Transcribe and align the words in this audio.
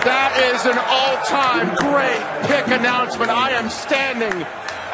That 0.00 0.32
is 0.52 0.64
an 0.64 0.80
all-time 0.88 1.76
great 1.76 2.24
pick 2.48 2.66
announcement. 2.72 3.30
I 3.30 3.50
am 3.50 3.68
standing 3.68 4.32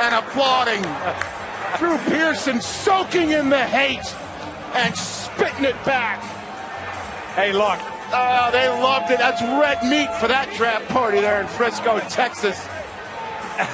and 0.03 0.13
applauding. 0.15 0.83
Drew 1.79 1.97
Pearson 2.11 2.61
soaking 2.61 3.31
in 3.31 3.49
the 3.49 3.63
hate 3.63 4.07
and 4.75 4.97
spitting 4.97 5.65
it 5.65 5.79
back. 5.85 6.19
Hey, 7.39 7.53
look. 7.53 7.79
Oh, 8.13 8.51
they 8.51 8.69
loved 8.69 9.11
it. 9.11 9.19
That's 9.19 9.43
red 9.43 9.83
meat 9.85 10.11
for 10.19 10.27
that 10.27 10.51
draft 10.57 10.89
party 10.89 11.21
there 11.21 11.41
in 11.41 11.47
Frisco, 11.47 12.01
Texas. 12.09 12.59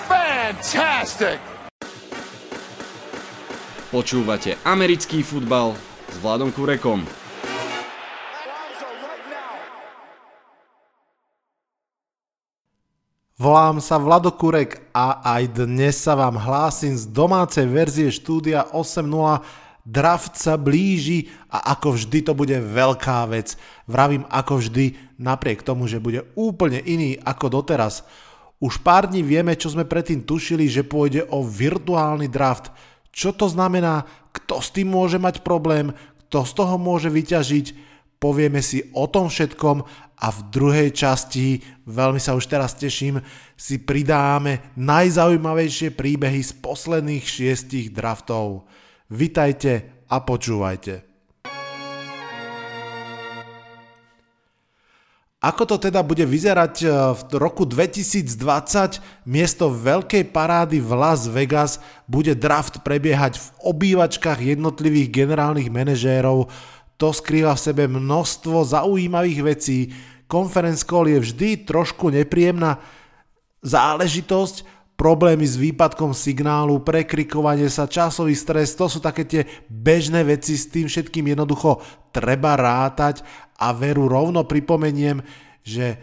Fantastic. 0.09 1.41
Počúvate 3.93 4.57
americký 4.64 5.21
futbal 5.21 5.77
s 6.09 6.17
Vladom 6.21 6.49
Kurekom. 6.49 7.21
Volám 13.41 13.81
sa 13.81 13.96
Vlado 13.96 14.29
Kurek 14.29 14.93
a 14.93 15.25
aj 15.25 15.64
dnes 15.64 15.96
sa 15.96 16.13
vám 16.13 16.36
hlásim 16.36 16.93
z 16.93 17.09
domácej 17.17 17.64
verzie 17.64 18.13
štúdia 18.13 18.68
8.0. 18.77 19.08
Draft 19.89 20.36
sa 20.36 20.61
blíži 20.61 21.32
a 21.49 21.72
ako 21.72 21.96
vždy 21.96 22.29
to 22.29 22.36
bude 22.36 22.53
veľká 22.53 23.25
vec. 23.32 23.57
Vravím 23.89 24.29
ako 24.29 24.61
vždy, 24.61 25.17
napriek 25.17 25.64
tomu, 25.64 25.89
že 25.89 25.96
bude 25.96 26.29
úplne 26.36 26.85
iný 26.85 27.17
ako 27.25 27.64
doteraz. 27.64 28.05
Už 28.61 28.85
pár 28.85 29.08
dní 29.08 29.25
vieme, 29.25 29.57
čo 29.57 29.72
sme 29.72 29.89
predtým 29.89 30.29
tušili, 30.29 30.69
že 30.69 30.85
pôjde 30.85 31.25
o 31.33 31.41
virtuálny 31.41 32.28
draft. 32.28 32.69
Čo 33.17 33.33
to 33.33 33.48
znamená, 33.48 34.05
kto 34.36 34.61
s 34.61 34.69
tým 34.77 34.92
môže 34.92 35.17
mať 35.17 35.41
problém, 35.41 35.97
kto 36.28 36.44
z 36.44 36.53
toho 36.53 36.77
môže 36.77 37.08
vyťažiť, 37.08 37.67
povieme 38.20 38.61
si 38.61 38.92
o 38.92 39.08
tom 39.08 39.33
všetkom 39.33 39.89
a 40.22 40.31
v 40.31 40.41
druhej 40.55 40.94
časti, 40.94 41.58
veľmi 41.83 42.22
sa 42.22 42.39
už 42.39 42.47
teraz 42.47 42.78
teším, 42.78 43.19
si 43.58 43.83
pridáme 43.83 44.62
najzaujímavejšie 44.78 45.91
príbehy 45.98 46.47
z 46.47 46.52
posledných 46.62 47.27
šiestich 47.27 47.91
draftov. 47.91 48.70
Vitajte 49.10 50.06
a 50.06 50.22
počúvajte. 50.22 51.10
Ako 55.42 55.66
to 55.66 55.74
teda 55.74 56.06
bude 56.06 56.22
vyzerať 56.22 56.86
e, 56.86 56.88
v 57.19 57.22
roku 57.34 57.66
2020? 57.66 59.27
Miesto 59.27 59.75
veľkej 59.75 60.30
parády 60.30 60.78
v 60.78 60.91
Las 60.94 61.27
Vegas 61.27 61.82
bude 62.06 62.38
draft 62.38 62.86
prebiehať 62.86 63.42
v 63.42 63.47
obývačkách 63.75 64.38
jednotlivých 64.38 65.10
generálnych 65.10 65.66
manažérov 65.66 66.47
to 67.02 67.10
skrýva 67.10 67.58
v 67.58 67.64
sebe 67.66 67.84
množstvo 67.91 68.62
zaujímavých 68.62 69.41
vecí. 69.42 69.91
Conference 70.33 70.80
call 70.80 71.12
je 71.12 71.20
vždy 71.20 71.69
trošku 71.69 72.08
nepríjemná 72.08 72.80
záležitosť, 73.61 74.64
problémy 74.97 75.42
s 75.42 75.58
výpadkom 75.58 76.14
signálu, 76.14 76.78
prekrikovanie 76.80 77.66
sa, 77.66 77.91
časový 77.91 78.33
stres, 78.38 78.72
to 78.78 78.86
sú 78.86 79.03
také 79.03 79.27
tie 79.27 79.42
bežné 79.66 80.25
veci, 80.25 80.55
s 80.55 80.70
tým 80.70 80.88
všetkým 80.88 81.36
jednoducho 81.36 81.83
treba 82.14 82.55
rátať 82.55 83.20
a 83.58 83.75
veru 83.75 84.06
rovno 84.06 84.47
pripomeniem, 84.47 85.20
že 85.66 85.98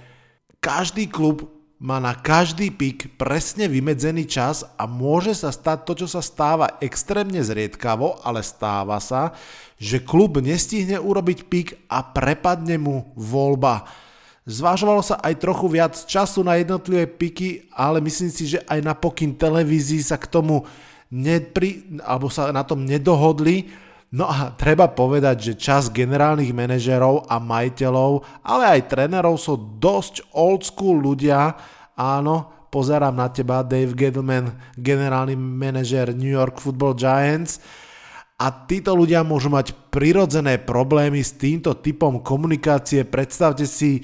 každý 0.59 1.07
klub 1.07 1.47
má 1.79 1.95
na 2.03 2.11
každý 2.11 2.75
pik 2.75 3.15
presne 3.15 3.71
vymedzený 3.71 4.27
čas 4.27 4.67
a 4.75 4.83
môže 4.83 5.31
sa 5.31 5.47
stať 5.47 5.87
to, 5.87 5.93
čo 6.03 6.07
sa 6.11 6.19
stáva 6.19 6.75
extrémne 6.83 7.39
zriedkavo, 7.39 8.19
ale 8.19 8.43
stáva 8.43 8.99
sa, 8.99 9.31
že 9.79 10.03
klub 10.03 10.43
nestihne 10.43 10.99
urobiť 10.99 11.47
pik 11.47 11.87
a 11.87 12.03
prepadne 12.03 12.75
mu 12.75 13.15
voľba. 13.15 13.87
Zvážovalo 14.49 15.05
sa 15.05 15.21
aj 15.21 15.37
trochu 15.37 15.69
viac 15.69 15.93
času 15.93 16.41
na 16.41 16.57
jednotlivé 16.57 17.05
piky, 17.05 17.69
ale 17.69 18.01
myslím 18.01 18.33
si, 18.33 18.49
že 18.49 18.65
aj 18.65 18.81
na 18.81 18.97
pokyn 18.97 19.37
televízii 19.37 20.01
sa 20.01 20.17
k 20.17 20.25
tomu 20.25 20.65
nepri, 21.13 21.85
alebo 22.01 22.33
sa 22.33 22.49
na 22.49 22.65
tom 22.65 22.81
nedohodli. 22.81 23.69
No 24.09 24.25
a 24.25 24.49
treba 24.49 24.89
povedať, 24.89 25.53
že 25.53 25.61
čas 25.61 25.93
generálnych 25.93 26.49
manažerov 26.49 27.29
a 27.29 27.37
majiteľov, 27.37 28.25
ale 28.41 28.81
aj 28.81 28.89
trénerov 28.89 29.37
sú 29.37 29.53
dosť 29.77 30.33
old 30.33 30.65
school 30.65 30.97
ľudia. 30.97 31.53
Áno, 31.93 32.65
pozerám 32.73 33.13
na 33.13 33.29
teba, 33.29 33.61
Dave 33.61 33.93
Gettleman, 33.93 34.49
generálny 34.73 35.37
manažer 35.37 36.09
New 36.17 36.33
York 36.33 36.57
Football 36.57 36.97
Giants. 36.97 37.61
A 38.39 38.47
títo 38.65 38.95
ľudia 38.95 39.19
môžu 39.27 39.51
mať 39.51 39.75
prirodzené 39.91 40.55
problémy 40.63 41.19
s 41.19 41.35
týmto 41.35 41.75
typom 41.75 42.23
komunikácie. 42.23 43.03
Predstavte 43.03 43.67
si, 43.67 43.99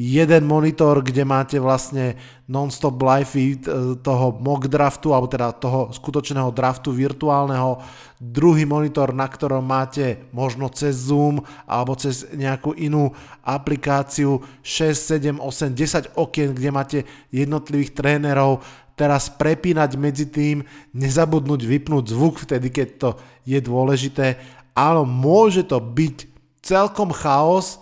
jeden 0.00 0.48
monitor, 0.48 1.04
kde 1.04 1.28
máte 1.28 1.60
vlastne 1.60 2.16
non-stop 2.48 2.96
live 2.96 3.28
feed 3.28 3.68
e, 3.68 4.00
toho 4.00 4.32
mock 4.40 4.64
draftu, 4.64 5.12
alebo 5.12 5.28
teda 5.28 5.52
toho 5.52 5.92
skutočného 5.92 6.48
draftu 6.56 6.88
virtuálneho, 6.88 7.84
druhý 8.16 8.64
monitor, 8.64 9.12
na 9.12 9.28
ktorom 9.28 9.60
máte 9.60 10.24
možno 10.32 10.72
cez 10.72 10.96
Zoom 10.96 11.44
alebo 11.68 11.92
cez 12.00 12.24
nejakú 12.32 12.72
inú 12.80 13.12
aplikáciu 13.44 14.40
6, 14.64 15.36
7, 15.36 15.42
8, 15.42 16.16
10 16.16 16.16
okien, 16.16 16.56
kde 16.56 16.70
máte 16.72 16.98
jednotlivých 17.28 17.92
trénerov, 17.92 18.64
teraz 19.00 19.32
prepínať 19.32 19.96
medzi 19.96 20.28
tým, 20.28 20.60
nezabudnúť 20.92 21.64
vypnúť 21.64 22.12
zvuk 22.12 22.44
vtedy, 22.44 22.68
keď 22.68 22.88
to 23.00 23.10
je 23.48 23.56
dôležité. 23.56 24.36
Áno, 24.76 25.08
môže 25.08 25.64
to 25.64 25.80
byť 25.80 26.28
celkom 26.60 27.16
chaos. 27.16 27.80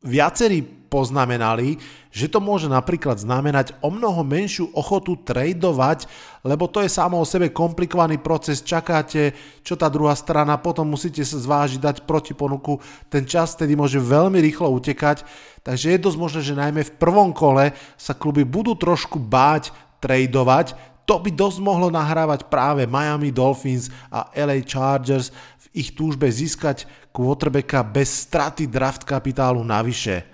Viacerí 0.00 0.64
poznamenali, 0.86 1.76
že 2.14 2.30
to 2.30 2.40
môže 2.40 2.70
napríklad 2.70 3.20
znamenať 3.20 3.76
o 3.84 3.92
mnoho 3.92 4.24
menšiu 4.24 4.72
ochotu 4.72 5.18
tradovať, 5.20 6.08
lebo 6.46 6.70
to 6.70 6.80
je 6.80 6.88
samo 6.88 7.20
o 7.20 7.28
sebe 7.28 7.52
komplikovaný 7.52 8.16
proces, 8.22 8.64
čakáte, 8.64 9.36
čo 9.60 9.76
tá 9.76 9.90
druhá 9.92 10.16
strana, 10.16 10.56
potom 10.56 10.88
musíte 10.88 11.20
sa 11.26 11.36
zvážiť, 11.36 11.82
dať 11.82 11.96
protiponuku, 12.08 12.80
ten 13.12 13.28
čas 13.28 13.58
tedy 13.58 13.76
môže 13.76 14.00
veľmi 14.00 14.38
rýchlo 14.40 14.70
utekať, 14.72 15.26
takže 15.66 15.92
je 15.92 16.04
dosť 16.06 16.18
možné, 16.18 16.40
že 16.40 16.56
najmä 16.56 16.80
v 16.86 16.96
prvom 16.96 17.34
kole 17.34 17.74
sa 17.98 18.16
kluby 18.16 18.46
budú 18.46 18.78
trošku 18.78 19.20
báť 19.20 19.74
tradovať, 20.02 20.76
to 21.06 21.22
by 21.22 21.30
dosť 21.30 21.58
mohlo 21.62 21.86
nahrávať 21.86 22.50
práve 22.50 22.82
Miami 22.84 23.30
Dolphins 23.30 23.86
a 24.10 24.26
LA 24.34 24.66
Chargers 24.66 25.30
v 25.70 25.86
ich 25.86 25.94
túžbe 25.94 26.26
získať 26.26 26.84
quarterbacka 27.14 27.86
bez 27.86 28.26
straty 28.26 28.66
draft 28.66 29.06
kapitálu 29.06 29.62
navyše. 29.62 30.26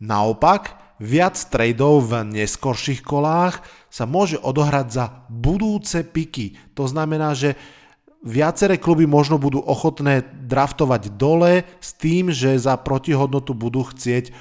Naopak, 0.00 0.96
viac 0.96 1.36
tradov 1.52 2.08
v 2.08 2.24
neskorších 2.40 3.04
kolách 3.04 3.60
sa 3.92 4.08
môže 4.08 4.40
odohrať 4.40 4.86
za 4.88 5.04
budúce 5.28 6.00
piky. 6.08 6.56
To 6.72 6.88
znamená, 6.88 7.36
že 7.36 7.52
viaceré 8.24 8.80
kluby 8.80 9.04
možno 9.06 9.36
budú 9.36 9.62
ochotné 9.62 10.24
draftovať 10.24 11.14
dole 11.14 11.68
s 11.78 11.94
tým, 11.94 12.32
že 12.32 12.56
za 12.58 12.74
protihodnotu 12.80 13.54
budú 13.54 13.86
chcieť 13.86 14.34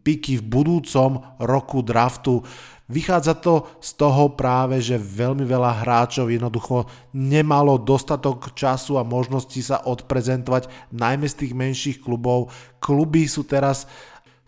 piky 0.00 0.40
v 0.40 0.44
budúcom 0.44 1.24
roku 1.38 1.82
draftu. 1.84 2.46
Vychádza 2.90 3.38
to 3.38 3.70
z 3.78 3.94
toho 3.94 4.34
práve, 4.34 4.82
že 4.82 4.98
veľmi 4.98 5.46
veľa 5.46 5.86
hráčov 5.86 6.26
jednoducho 6.26 6.90
nemalo 7.14 7.78
dostatok 7.78 8.50
času 8.50 8.98
a 8.98 9.06
možností 9.06 9.62
sa 9.62 9.86
odprezentovať, 9.86 10.90
najmä 10.90 11.30
z 11.30 11.38
tých 11.46 11.52
menších 11.54 11.98
klubov. 12.02 12.50
Kluby 12.82 13.30
sú 13.30 13.46
teraz 13.46 13.86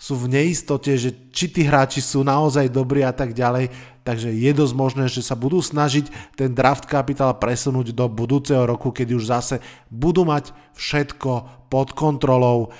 sú 0.02 0.18
v 0.18 0.34
neistote, 0.34 0.90
že 0.98 1.14
či 1.30 1.46
tí 1.46 1.62
hráči 1.62 2.02
sú 2.02 2.26
naozaj 2.26 2.66
dobrí 2.74 3.06
a 3.06 3.14
tak 3.14 3.38
ďalej, 3.38 3.70
takže 4.02 4.34
je 4.34 4.50
dosť 4.50 4.74
možné, 4.74 5.06
že 5.06 5.22
sa 5.22 5.38
budú 5.38 5.62
snažiť 5.62 6.34
ten 6.34 6.50
draft 6.50 6.90
kapitál 6.90 7.38
presunúť 7.38 7.94
do 7.94 8.10
budúceho 8.10 8.66
roku, 8.66 8.90
keď 8.90 9.08
už 9.14 9.30
zase 9.30 9.62
budú 9.94 10.26
mať 10.26 10.50
všetko 10.74 11.30
pod 11.70 11.94
kontrolou. 11.94 12.74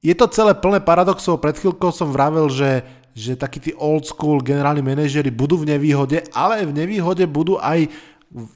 Je 0.00 0.16
to 0.16 0.32
celé 0.32 0.56
plné 0.56 0.80
paradoxov, 0.80 1.44
pred 1.44 1.60
chvíľkou 1.60 1.92
som 1.92 2.08
vravel, 2.08 2.48
že, 2.48 2.88
že 3.14 3.38
takí 3.38 3.58
tí 3.58 3.72
old 3.74 4.06
school 4.06 4.38
generálni 4.40 4.80
manažery 4.80 5.30
budú 5.34 5.60
v 5.60 5.76
nevýhode, 5.76 6.22
ale 6.30 6.62
v 6.66 6.72
nevýhode 6.72 7.26
budú 7.26 7.58
aj 7.58 7.90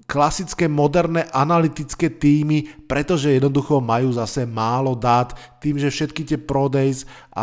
klasické 0.07 0.71
moderné 0.71 1.27
analytické 1.35 2.07
týmy, 2.07 2.87
pretože 2.87 3.35
jednoducho 3.35 3.83
majú 3.83 4.15
zase 4.15 4.47
málo 4.47 4.95
dát, 4.95 5.35
tým, 5.59 5.83
že 5.83 5.91
všetky 5.91 6.23
tie 6.23 6.39
pro 6.39 6.71
a 6.71 7.43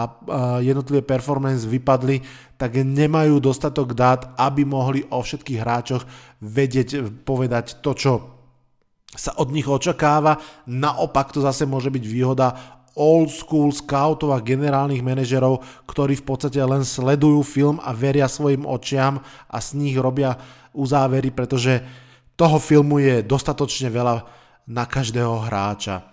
jednotlivé 0.63 1.03
performance 1.03 1.68
vypadli, 1.68 2.24
tak 2.56 2.80
nemajú 2.80 3.44
dostatok 3.44 3.91
dát, 3.91 4.31
aby 4.39 4.63
mohli 4.63 5.03
o 5.12 5.19
všetkých 5.19 5.59
hráčoch 5.59 6.07
vedieť, 6.39 7.03
povedať 7.27 7.83
to, 7.83 7.91
čo 7.91 8.12
sa 9.12 9.35
od 9.35 9.51
nich 9.51 9.68
očakáva. 9.68 10.39
Naopak 10.71 11.35
to 11.35 11.44
zase 11.44 11.68
môže 11.68 11.91
byť 11.91 12.03
výhoda 12.07 12.80
old 12.95 13.31
school 13.31 13.71
scoutov 13.71 14.35
a 14.35 14.43
generálnych 14.43 15.03
manažerov, 15.03 15.63
ktorí 15.88 16.19
v 16.19 16.27
podstate 16.27 16.59
len 16.59 16.83
sledujú 16.83 17.39
film 17.43 17.77
a 17.79 17.95
veria 17.95 18.27
svojim 18.27 18.67
očiam 18.67 19.23
a 19.47 19.57
z 19.63 19.79
nich 19.79 19.95
robia 19.95 20.35
uzávery, 20.75 21.31
pretože 21.31 21.79
toho 22.35 22.57
filmu 22.59 22.99
je 22.99 23.15
dostatočne 23.23 23.91
veľa 23.91 24.15
na 24.71 24.83
každého 24.88 25.47
hráča. 25.47 26.03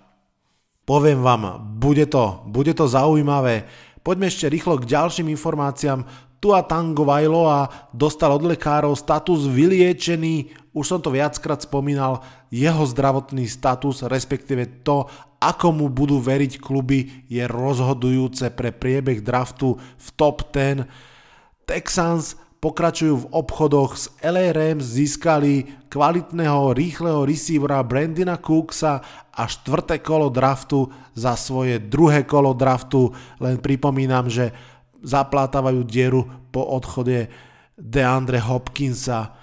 Poviem 0.89 1.21
vám, 1.21 1.77
bude 1.77 2.09
to, 2.09 2.45
bude 2.49 2.73
to 2.73 2.89
zaujímavé. 2.89 3.69
Poďme 4.01 4.33
ešte 4.33 4.49
rýchlo 4.49 4.81
k 4.81 4.89
ďalším 4.89 5.29
informáciám. 5.37 6.01
Tua 6.39 6.63
Tango 6.63 7.03
Vailoa 7.03 7.91
dostal 7.91 8.31
od 8.31 8.47
lekárov 8.47 8.95
status 8.95 9.51
vyliečený, 9.51 10.55
už 10.71 10.85
som 10.87 11.01
to 11.03 11.11
viackrát 11.11 11.59
spomínal, 11.59 12.23
jeho 12.55 12.87
zdravotný 12.87 13.51
status, 13.51 14.07
respektíve 14.07 14.87
to, 14.87 15.11
ako 15.43 15.75
mu 15.75 15.87
budú 15.91 16.23
veriť 16.23 16.63
kluby, 16.63 17.27
je 17.27 17.43
rozhodujúce 17.43 18.55
pre 18.55 18.71
priebeh 18.71 19.19
draftu 19.19 19.75
v 19.79 20.09
top 20.15 20.55
10. 20.55 20.87
Texans 21.67 22.39
pokračujú 22.59 23.27
v 23.27 23.31
obchodoch 23.35 23.95
s 23.95 24.05
LA 24.23 24.51
Rams, 24.51 24.83
získali 24.83 25.87
kvalitného, 25.91 26.75
rýchleho 26.75 27.23
receivera 27.23 27.83
Brandina 27.87 28.39
Cooksa 28.39 29.03
a 29.31 29.43
štvrté 29.47 30.03
kolo 30.03 30.27
draftu 30.31 30.91
za 31.15 31.39
svoje 31.39 31.79
druhé 31.79 32.27
kolo 32.27 32.55
draftu. 32.55 33.15
Len 33.39 33.63
pripomínam, 33.63 34.27
že 34.27 34.51
zaplátavajú 35.03 35.83
dieru 35.87 36.27
po 36.51 36.65
odchode 36.65 37.31
DeAndre 37.79 38.43
Hopkinsa. 38.43 39.35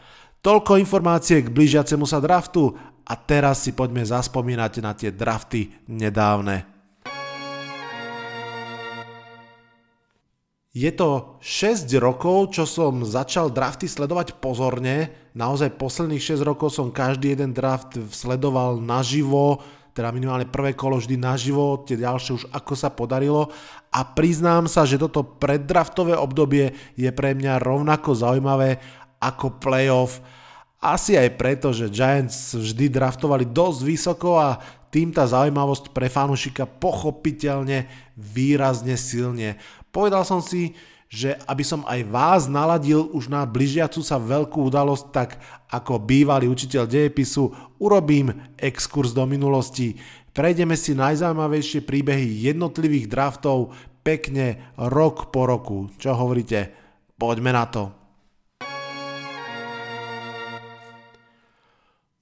Toľko 0.43 0.77
informácie 0.77 1.41
k 1.41 1.49
blížiacemu 1.49 2.05
sa 2.05 2.21
draftu 2.21 2.75
a 3.05 3.13
teraz 3.17 3.65
si 3.65 3.71
poďme 3.73 4.05
zaspomínať 4.05 4.73
na 4.81 4.91
tie 4.93 5.09
drafty 5.09 5.73
nedávne. 5.89 6.75
Je 10.75 10.91
to 10.91 11.39
6 11.39 11.87
rokov, 12.03 12.51
čo 12.51 12.67
som 12.67 13.07
začal 13.07 13.47
drafty 13.47 13.87
sledovať 13.87 14.43
pozorne. 14.43 15.07
Naozaj 15.31 15.79
posledných 15.79 16.19
6 16.19 16.43
rokov 16.43 16.75
som 16.75 16.91
každý 16.91 17.31
jeden 17.31 17.55
draft 17.55 17.95
sledoval 18.11 18.83
naživo, 18.83 19.63
teda 19.95 20.11
minimálne 20.11 20.43
prvé 20.43 20.75
kolo 20.75 20.99
vždy 20.99 21.15
naživo, 21.15 21.79
tie 21.87 21.95
ďalšie 21.95 22.31
už 22.35 22.45
ako 22.51 22.73
sa 22.75 22.91
podarilo. 22.91 23.47
A 23.95 24.03
priznám 24.03 24.67
sa, 24.67 24.83
že 24.83 24.99
toto 24.99 25.23
preddraftové 25.23 26.19
obdobie 26.19 26.75
je 26.99 27.07
pre 27.15 27.31
mňa 27.31 27.63
rovnako 27.63 28.11
zaujímavé 28.11 28.83
ako 29.23 29.55
playoff. 29.55 30.19
Asi 30.83 31.15
aj 31.15 31.39
preto, 31.39 31.71
že 31.71 31.87
Giants 31.87 32.59
vždy 32.59 32.91
draftovali 32.91 33.47
dosť 33.47 33.79
vysoko 33.87 34.35
a 34.35 34.59
tým 34.91 35.15
tá 35.15 35.23
zaujímavosť 35.23 35.95
pre 35.95 36.11
fanúšika 36.11 36.67
pochopiteľne 36.67 37.87
výrazne 38.19 38.99
silne. 38.99 39.55
Povedal 39.95 40.27
som 40.27 40.43
si, 40.43 40.75
že 41.09 41.37
aby 41.45 41.63
som 41.63 41.85
aj 41.85 42.01
vás 42.09 42.41
naladil 42.49 43.07
už 43.13 43.29
na 43.29 43.45
blížiacu 43.45 44.01
sa 44.01 44.17
veľkú 44.17 44.67
udalosť, 44.67 45.05
tak 45.13 45.29
ako 45.69 46.01
bývalý 46.01 46.49
učiteľ 46.49 46.89
dejepisu 46.89 47.53
urobím 47.79 48.33
exkurs 48.57 49.13
do 49.13 49.23
minulosti. 49.29 49.95
Prejdeme 50.35 50.75
si 50.75 50.97
najzaujímavejšie 50.97 51.87
príbehy 51.87 52.51
jednotlivých 52.51 53.07
draftov 53.07 53.71
pekne 54.03 54.75
rok 54.75 55.31
po 55.31 55.47
roku. 55.47 55.87
Čo 55.95 56.13
hovoríte? 56.19 56.73
Poďme 57.15 57.55
na 57.55 57.65
to. 57.65 57.83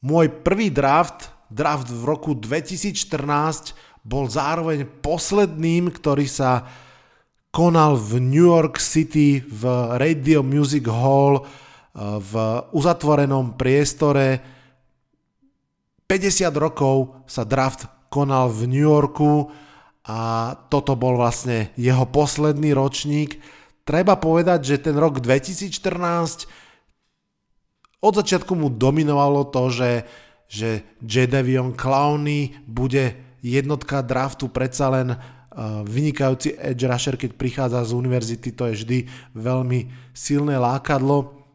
Môj 0.03 0.27
prvý 0.43 0.67
draft, 0.67 1.31
draft 1.47 1.87
v 1.87 2.03
roku 2.03 2.35
2014, 2.35 3.71
bol 4.03 4.27
zároveň 4.27 4.83
posledným, 4.83 5.87
ktorý 5.95 6.27
sa 6.27 6.67
konal 7.53 7.93
v 7.93 8.17
New 8.17 8.49
York 8.49 8.81
City 8.81 9.37
v 9.45 9.93
Radio 10.01 10.41
Music 10.41 10.89
Hall 10.89 11.37
eh, 11.37 11.45
v 12.17 12.33
uzatvorenom 12.73 13.53
priestore. 13.53 14.41
50 16.09 16.49
rokov 16.57 17.21
sa 17.29 17.45
draft 17.45 17.85
konal 18.09 18.49
v 18.49 18.65
New 18.73 18.85
Yorku 18.89 19.53
a 20.09 20.51
toto 20.67 20.97
bol 20.97 21.15
vlastne 21.15 21.69
jeho 21.77 22.09
posledný 22.09 22.73
ročník. 22.73 23.37
Treba 23.85 24.17
povedať, 24.17 24.73
že 24.73 24.89
ten 24.89 24.97
rok 24.97 25.21
2014 25.21 26.49
od 28.03 28.13
začiatku 28.19 28.51
mu 28.57 28.67
dominovalo 28.67 29.47
to, 29.47 29.71
že, 29.71 29.91
že 30.49 30.83
Jadavion 30.99 31.71
Clowney 31.71 32.51
bude 32.67 33.15
jednotka 33.39 34.03
draftu 34.03 34.51
predsa 34.51 34.91
len 34.91 35.15
vynikajúci 35.85 36.57
edge 36.57 36.85
rusher, 36.89 37.15
keď 37.17 37.31
prichádza 37.37 37.85
z 37.85 37.91
univerzity, 37.93 38.49
to 38.57 38.69
je 38.69 38.77
vždy 38.81 38.99
veľmi 39.37 39.89
silné 40.13 40.57
lákadlo. 40.57 41.45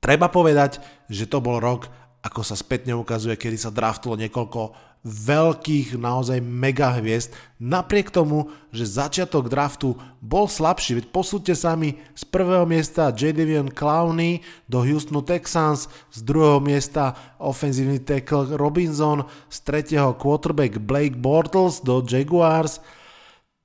Treba 0.00 0.32
povedať, 0.32 0.80
že 1.10 1.28
to 1.28 1.44
bol 1.44 1.60
rok, 1.60 1.90
ako 2.24 2.40
sa 2.42 2.56
spätne 2.56 2.96
ukazuje, 2.96 3.36
kedy 3.36 3.58
sa 3.60 3.74
draftulo 3.74 4.16
niekoľko 4.16 4.60
veľkých, 5.04 5.98
naozaj 5.98 6.42
mega 6.42 6.94
hviezd, 6.98 7.34
napriek 7.60 8.08
tomu, 8.10 8.50
že 8.70 8.88
začiatok 8.88 9.46
draftu 9.46 9.94
bol 10.18 10.50
slabší. 10.50 10.98
Veď 10.98 11.06
posúďte 11.14 11.54
sami 11.54 12.00
z 12.16 12.22
prvého 12.26 12.66
miesta 12.66 13.14
Jadavion 13.14 13.70
Clowney 13.70 14.42
do 14.66 14.82
Houstonu 14.82 15.22
Texans, 15.22 15.86
z 16.10 16.18
druhého 16.26 16.58
miesta 16.58 17.14
ofenzívny 17.38 18.02
tackle 18.02 18.56
Robinson, 18.58 19.26
z 19.46 19.56
tretieho 19.62 20.16
quarterback 20.16 20.82
Blake 20.82 21.14
Bortles 21.14 21.84
do 21.84 22.02
Jaguars. 22.02 22.82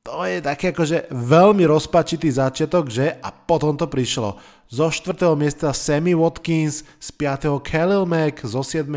To 0.01 0.25
je 0.25 0.41
taký 0.41 0.73
akože 0.73 1.13
veľmi 1.13 1.61
rozpačitý 1.69 2.33
začiatok, 2.33 2.89
že? 2.89 3.21
A 3.21 3.29
potom 3.29 3.77
to 3.77 3.85
prišlo. 3.85 4.33
Zo 4.65 4.89
4. 4.89 5.37
miesta 5.37 5.69
Sammy 5.77 6.17
Watkins, 6.17 6.81
z 6.97 7.09
5. 7.13 7.61
Khalil 7.61 8.09
Mack, 8.09 8.41
zo 8.41 8.65
7. 8.65 8.89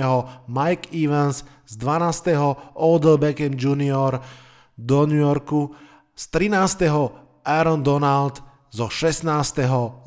Mike 0.49 0.89
Evans, 0.97 1.45
z 1.65 1.75
12. 1.77 2.37
Odell 2.75 3.19
Beckham 3.19 3.57
Jr. 3.57 4.21
do 4.77 5.07
New 5.07 5.21
Yorku, 5.21 5.75
z 6.15 6.25
13. 6.29 6.87
Aaron 7.45 7.83
Donald, 7.83 8.41
zo 8.73 8.89
16. 8.91 9.27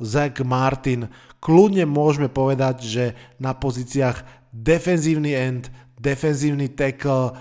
Zach 0.00 0.36
Martin. 0.44 1.08
Kľudne 1.38 1.86
môžeme 1.86 2.28
povedať, 2.28 2.76
že 2.82 3.04
na 3.38 3.54
pozíciách 3.54 4.50
defenzívny 4.52 5.32
end, 5.32 5.70
defenzívny 5.96 6.74
tackle, 6.74 7.32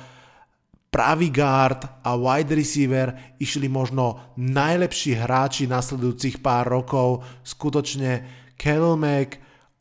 pravý 0.87 1.29
guard 1.29 1.83
a 2.01 2.15
wide 2.15 2.53
receiver 2.55 3.37
išli 3.37 3.67
možno 3.67 4.33
najlepší 4.39 5.19
hráči 5.19 5.67
nasledujúcich 5.67 6.39
pár 6.39 6.71
rokov. 6.71 7.27
Skutočne 7.43 8.23
Khalil 8.55 8.95
Mack, 8.95 9.37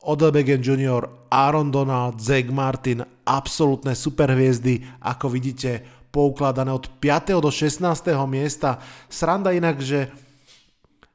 Beckham 0.07 0.63
Jr., 0.63 1.27
Aaron 1.27 1.67
Donald, 1.67 2.23
Zach 2.23 2.47
Martin, 2.47 3.03
absolútne 3.27 3.91
superhviezdy, 3.91 5.03
ako 5.03 5.27
vidíte, 5.27 5.83
poukladané 6.07 6.71
od 6.71 6.87
5. 7.03 7.43
do 7.43 7.51
16. 7.51 7.83
miesta. 8.23 8.79
Sranda 9.11 9.51
inak, 9.51 9.83
že, 9.83 10.07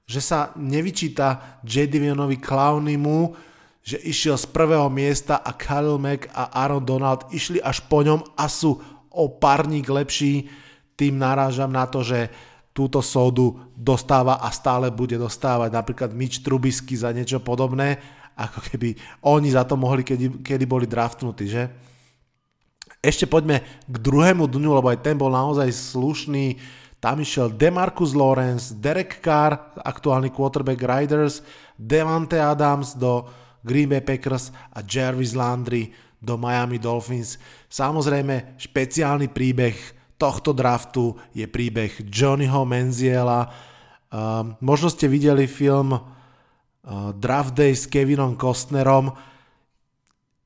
že 0.05 0.21
sa 0.21 0.53
nevyčíta 0.61 1.59
J. 1.65 1.89
Divionovi 1.89 2.37
Clownimu, 2.37 3.33
že 3.81 3.97
išiel 3.99 4.37
z 4.37 4.47
prvého 4.53 4.87
miesta 4.93 5.41
a 5.41 5.57
Khalil 5.57 5.97
Mack 5.97 6.29
a 6.37 6.53
Aaron 6.53 6.85
Donald 6.85 7.33
išli 7.33 7.59
až 7.65 7.83
po 7.89 8.05
ňom 8.05 8.21
a 8.37 8.47
sú 8.47 8.77
o 9.09 9.25
párnik 9.41 9.89
lepší, 9.89 10.47
tým 10.95 11.17
narážam 11.19 11.73
na 11.73 11.89
to, 11.89 12.05
že 12.05 12.31
túto 12.73 13.05
sódu 13.05 13.59
dostáva 13.77 14.41
a 14.41 14.49
stále 14.55 14.89
bude 14.89 15.19
dostávať 15.19 15.71
napríklad 15.73 16.11
Mitch 16.17 16.41
Trubisky 16.41 16.97
za 16.97 17.13
niečo 17.13 17.43
podobné, 17.43 18.01
ako 18.37 18.61
keby 18.73 18.97
oni 19.25 19.53
za 19.53 19.65
to 19.69 19.77
mohli, 19.77 20.03
kedy, 20.03 20.41
kedy 20.41 20.65
boli 20.65 20.89
draftnutí, 20.89 21.47
že? 21.49 21.69
Ešte 23.03 23.27
poďme 23.27 23.67
k 23.91 23.97
druhému 23.99 24.47
dňu, 24.47 24.71
lebo 24.79 24.87
aj 24.87 25.03
ten 25.03 25.19
bol 25.19 25.35
naozaj 25.35 25.67
slušný. 25.75 26.55
Tam 27.03 27.19
išiel 27.19 27.51
Demarcus 27.51 28.15
Lawrence, 28.15 28.79
Derek 28.79 29.19
Carr, 29.19 29.59
aktuálny 29.83 30.31
quarterback 30.31 30.79
Riders, 30.79 31.43
Devante 31.75 32.39
Adams 32.39 32.95
do 32.95 33.27
Green 33.67 33.91
Bay 33.91 34.07
Packers 34.07 34.55
a 34.71 34.87
Jarvis 34.87 35.35
Landry 35.35 35.91
do 36.23 36.39
Miami 36.39 36.79
Dolphins. 36.79 37.43
Samozrejme, 37.67 38.55
špeciálny 38.55 39.35
príbeh 39.35 39.75
tohto 40.15 40.55
draftu 40.55 41.19
je 41.35 41.43
príbeh 41.51 42.07
Johnnyho 42.07 42.63
Menziela. 42.63 43.51
Uh, 44.13 44.55
možno 44.63 44.87
ste 44.87 45.11
videli 45.11 45.51
film 45.51 45.99
Draft 47.15 47.55
Day 47.55 47.79
s 47.79 47.87
Kevinom 47.87 48.35
Costnerom. 48.35 49.15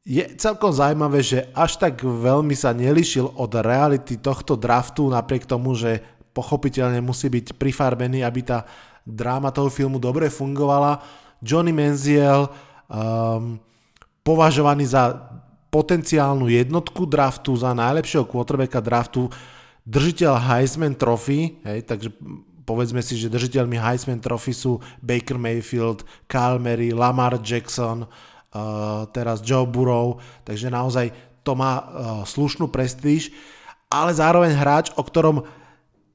Je 0.07 0.23
celkom 0.37 0.71
zaujímavé, 0.71 1.25
že 1.25 1.49
až 1.57 1.81
tak 1.81 1.99
veľmi 2.05 2.53
sa 2.53 2.77
nelišil 2.77 3.41
od 3.41 3.53
reality 3.59 4.21
tohto 4.21 4.55
draftu, 4.55 5.09
napriek 5.11 5.49
tomu, 5.49 5.75
že 5.75 6.05
pochopiteľne 6.37 7.01
musí 7.01 7.33
byť 7.33 7.57
prifarbený, 7.57 8.21
aby 8.23 8.41
tá 8.45 8.69
dráma 9.03 9.51
toho 9.51 9.73
filmu 9.73 9.97
dobre 9.97 10.29
fungovala. 10.29 11.01
Johnny 11.41 11.73
Menziel 11.73 12.47
um, 12.87 13.57
považovaný 14.21 14.87
za 14.87 15.17
potenciálnu 15.73 16.53
jednotku 16.53 17.09
draftu 17.09 17.57
za 17.57 17.73
najlepšieho 17.75 18.29
quarterbacka 18.29 18.79
draftu, 18.79 19.27
držiteľ 19.89 20.33
Heisman 20.39 20.95
Trophy, 20.95 21.59
hej, 21.65 21.83
takže 21.83 22.13
povedzme 22.67 22.99
si, 23.01 23.15
že 23.15 23.31
držiteľmi 23.31 23.79
Heisman 23.79 24.19
Trophy 24.19 24.51
sú 24.51 24.83
Baker 24.99 25.39
Mayfield, 25.39 26.03
Kyle 26.27 26.59
Murray, 26.59 26.91
Lamar 26.91 27.39
Jackson, 27.39 28.05
uh, 28.05 29.07
teraz 29.15 29.39
Joe 29.41 29.65
Burrow, 29.65 30.19
takže 30.43 30.67
naozaj 30.67 31.15
to 31.47 31.55
má 31.55 31.73
uh, 31.79 31.85
slušnú 32.27 32.67
prestíž, 32.67 33.31
ale 33.87 34.11
zároveň 34.11 34.53
hráč, 34.59 34.91
o 34.99 35.03
ktorom 35.07 35.47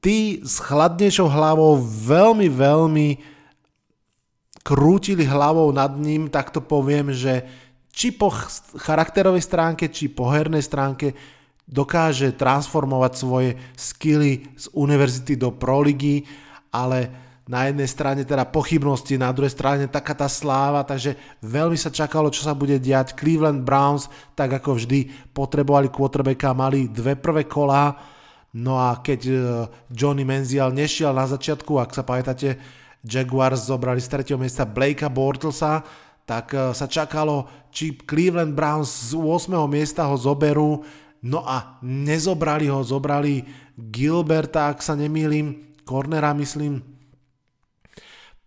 tí 0.04 0.44
s 0.44 0.60
chladnejšou 0.60 1.24
hlavou 1.24 1.80
veľmi, 1.80 2.52
veľmi 2.52 3.08
krútili 4.62 5.24
hlavou 5.26 5.72
nad 5.72 5.90
ním, 5.96 6.28
tak 6.28 6.52
to 6.52 6.60
poviem, 6.60 7.10
že 7.10 7.42
či 7.92 8.12
po 8.12 8.30
charakterovej 8.78 9.42
stránke, 9.42 9.88
či 9.88 10.12
po 10.12 10.28
hernej 10.28 10.64
stránke 10.64 11.16
dokáže 11.68 12.34
transformovať 12.34 13.12
svoje 13.14 13.50
skily 13.78 14.46
z 14.58 14.66
univerzity 14.74 15.38
do 15.38 15.54
proligy, 15.54 16.26
ale 16.74 17.08
na 17.42 17.66
jednej 17.66 17.90
strane 17.90 18.22
teda 18.22 18.46
pochybnosti, 18.46 19.18
na 19.18 19.34
druhej 19.34 19.50
strane 19.50 19.90
taká 19.90 20.14
tá 20.14 20.30
sláva, 20.30 20.86
takže 20.86 21.18
veľmi 21.42 21.74
sa 21.74 21.90
čakalo, 21.90 22.30
čo 22.30 22.46
sa 22.46 22.54
bude 22.54 22.78
diať. 22.78 23.18
Cleveland 23.18 23.66
Browns, 23.66 24.06
tak 24.38 24.54
ako 24.62 24.78
vždy, 24.78 25.10
potrebovali 25.34 25.90
quarterbacka, 25.90 26.54
mali 26.54 26.86
dve 26.86 27.18
prvé 27.18 27.50
kolá, 27.50 27.98
no 28.54 28.78
a 28.78 29.00
keď 29.02 29.20
e, 29.26 29.34
Johnny 29.90 30.22
Menziel 30.22 30.70
nešiel 30.70 31.10
na 31.10 31.26
začiatku, 31.26 31.82
ak 31.82 31.90
sa 31.92 32.06
pamätáte, 32.06 32.62
Jaguars 33.02 33.66
zobrali 33.66 33.98
z 33.98 34.22
3. 34.22 34.38
miesta 34.38 34.62
Blakea 34.62 35.10
Bortlesa, 35.10 35.82
tak 36.22 36.54
e, 36.54 36.70
sa 36.70 36.86
čakalo, 36.86 37.50
či 37.74 37.98
Cleveland 37.98 38.54
Browns 38.54 39.10
z 39.10 39.18
8. 39.18 39.50
miesta 39.66 40.06
ho 40.06 40.14
zoberú, 40.14 40.86
no 41.26 41.42
a 41.46 41.78
nezobrali 41.82 42.66
ho, 42.66 42.82
zobrali 42.82 43.46
Gilberta, 43.74 44.70
ak 44.70 44.82
sa 44.82 44.98
nemýlim, 44.98 45.78
cornera 45.86 46.34
myslím, 46.36 46.92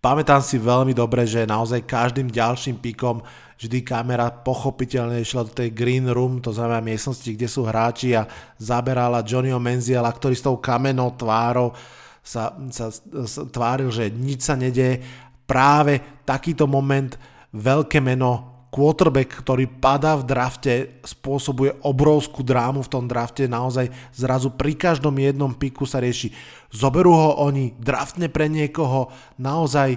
Pamätám 0.06 0.46
si 0.46 0.62
veľmi 0.62 0.94
dobre, 0.94 1.26
že 1.26 1.50
naozaj 1.50 1.82
každým 1.90 2.30
ďalším 2.30 2.78
pikom 2.78 3.26
vždy 3.58 3.82
kamera 3.82 4.30
pochopiteľne 4.30 5.18
išla 5.18 5.50
do 5.50 5.54
tej 5.58 5.74
green 5.74 6.06
room, 6.06 6.38
to 6.46 6.54
znamená 6.54 6.78
miestnosti, 6.78 7.26
kde 7.26 7.50
sú 7.50 7.66
hráči 7.66 8.14
a 8.14 8.30
zaberala 8.62 9.26
Johnnyho 9.26 9.58
Menziela, 9.58 10.14
ktorý 10.14 10.38
s 10.38 10.46
tou 10.46 10.62
kamenou 10.62 11.18
tvárou 11.18 11.74
sa, 12.22 12.54
sa, 12.70 12.94
sa 12.94 13.42
tváril, 13.50 13.90
že 13.90 14.14
nič 14.14 14.46
sa 14.46 14.54
nedie. 14.54 15.02
Práve 15.50 16.22
takýto 16.22 16.70
moment 16.70 17.18
veľké 17.50 17.98
meno 17.98 18.55
quarterback, 18.76 19.40
ktorý 19.40 19.72
padá 19.72 20.20
v 20.20 20.28
drafte, 20.28 21.00
spôsobuje 21.08 21.80
obrovskú 21.88 22.44
drámu 22.44 22.84
v 22.84 22.92
tom 22.92 23.08
drafte, 23.08 23.48
naozaj 23.48 23.88
zrazu 24.12 24.52
pri 24.52 24.76
každom 24.76 25.16
jednom 25.16 25.56
piku 25.56 25.88
sa 25.88 26.04
rieši. 26.04 26.36
Zoberú 26.76 27.16
ho 27.16 27.40
oni, 27.40 27.72
draftne 27.80 28.28
pre 28.28 28.52
niekoho, 28.52 29.08
naozaj 29.40 29.96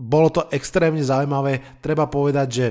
bolo 0.00 0.32
to 0.32 0.48
extrémne 0.48 1.04
zaujímavé. 1.04 1.60
Treba 1.84 2.08
povedať, 2.08 2.48
že 2.48 2.66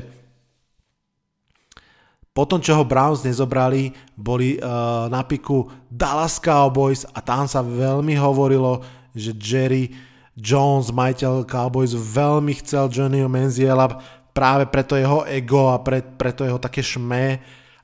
potom, 2.33 2.57
čo 2.57 2.73
ho 2.73 2.81
Browns 2.81 3.21
nezobrali, 3.21 3.93
boli 4.17 4.57
uh, 4.57 5.05
na 5.13 5.21
piku 5.21 5.69
Dallas 5.85 6.41
Cowboys 6.41 7.05
a 7.13 7.21
tam 7.21 7.45
sa 7.45 7.61
veľmi 7.61 8.17
hovorilo, 8.17 8.81
že 9.13 9.37
Jerry 9.37 9.93
Jones, 10.33 10.89
majiteľ 10.89 11.45
Cowboys, 11.45 11.93
veľmi 11.93 12.57
chcel 12.65 12.89
Johnnyho 12.89 13.29
Menziela 13.29 14.01
práve 14.33 14.65
preto 14.65 14.97
jeho 14.97 15.23
ego 15.29 15.69
a 15.69 15.79
pre, 15.79 16.01
preto 16.01 16.41
jeho 16.43 16.57
také 16.57 16.81
šmé, 16.81 17.39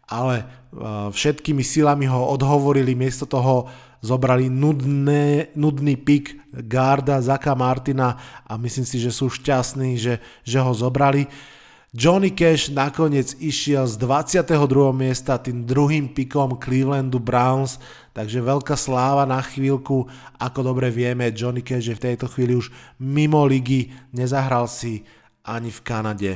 ale 0.09 0.41
uh, 0.41 1.13
všetkými 1.13 1.61
silami 1.61 2.09
ho 2.09 2.33
odhovorili, 2.33 2.97
miesto 2.97 3.29
toho 3.29 3.69
zobrali 4.01 4.49
nudné, 4.49 5.53
nudný 5.53 5.95
pik 5.99 6.51
Garda, 6.65 7.21
Zaka 7.21 7.53
Martina 7.53 8.17
a 8.47 8.57
myslím 8.57 8.87
si, 8.87 8.97
že 8.97 9.13
sú 9.13 9.29
šťastní, 9.29 9.99
že, 9.99 10.17
že 10.41 10.59
ho 10.59 10.73
zobrali. 10.73 11.29
Johnny 11.89 12.29
Cash 12.29 12.69
nakoniec 12.69 13.33
išiel 13.41 13.89
z 13.89 13.97
22. 13.97 14.45
miesta 14.93 15.41
tým 15.41 15.65
druhým 15.65 16.13
pikom 16.13 16.53
Clevelandu 16.61 17.17
Browns, 17.17 17.81
takže 18.13 18.45
veľká 18.45 18.77
sláva 18.77 19.25
na 19.25 19.41
chvíľku. 19.41 20.05
Ako 20.37 20.61
dobre 20.61 20.93
vieme, 20.93 21.33
Johnny 21.33 21.65
Cash 21.65 21.89
je 21.89 21.97
v 21.97 22.13
tejto 22.13 22.29
chvíli 22.29 22.53
už 22.53 22.69
mimo 23.01 23.41
ligy, 23.41 23.89
nezahral 24.13 24.69
si 24.69 25.01
ani 25.49 25.73
v 25.73 25.79
Kanade. 25.81 26.31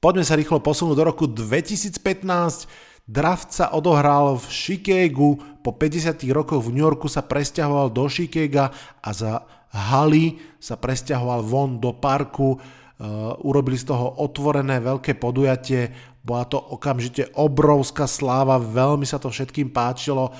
Poďme 0.00 0.24
sa 0.24 0.38
rýchlo 0.38 0.64
posunúť 0.64 0.96
do 0.96 1.04
roku 1.04 1.28
2015. 1.28 2.00
Draft 3.04 3.52
sa 3.52 3.74
odohral 3.74 4.38
v 4.38 4.46
Chicagu, 4.48 5.36
po 5.60 5.76
50 5.76 6.24
rokoch 6.32 6.62
v 6.64 6.72
New 6.72 6.86
Yorku 6.86 7.10
sa 7.10 7.20
presťahoval 7.20 7.92
do 7.92 8.08
Chicaga 8.08 8.72
a 9.02 9.10
za 9.12 9.44
haly 9.74 10.40
sa 10.56 10.80
presťahoval 10.80 11.44
von 11.44 11.76
do 11.76 11.92
parku. 11.92 12.56
Uh, 13.00 13.32
urobili 13.44 13.80
z 13.80 13.92
toho 13.92 14.20
otvorené 14.20 14.76
veľké 14.76 15.16
podujatie, 15.16 15.88
bola 16.20 16.44
to 16.44 16.60
okamžite 16.60 17.32
obrovská 17.32 18.04
sláva, 18.04 18.60
veľmi 18.60 19.08
sa 19.08 19.16
to 19.16 19.32
všetkým 19.32 19.72
páčilo. 19.72 20.36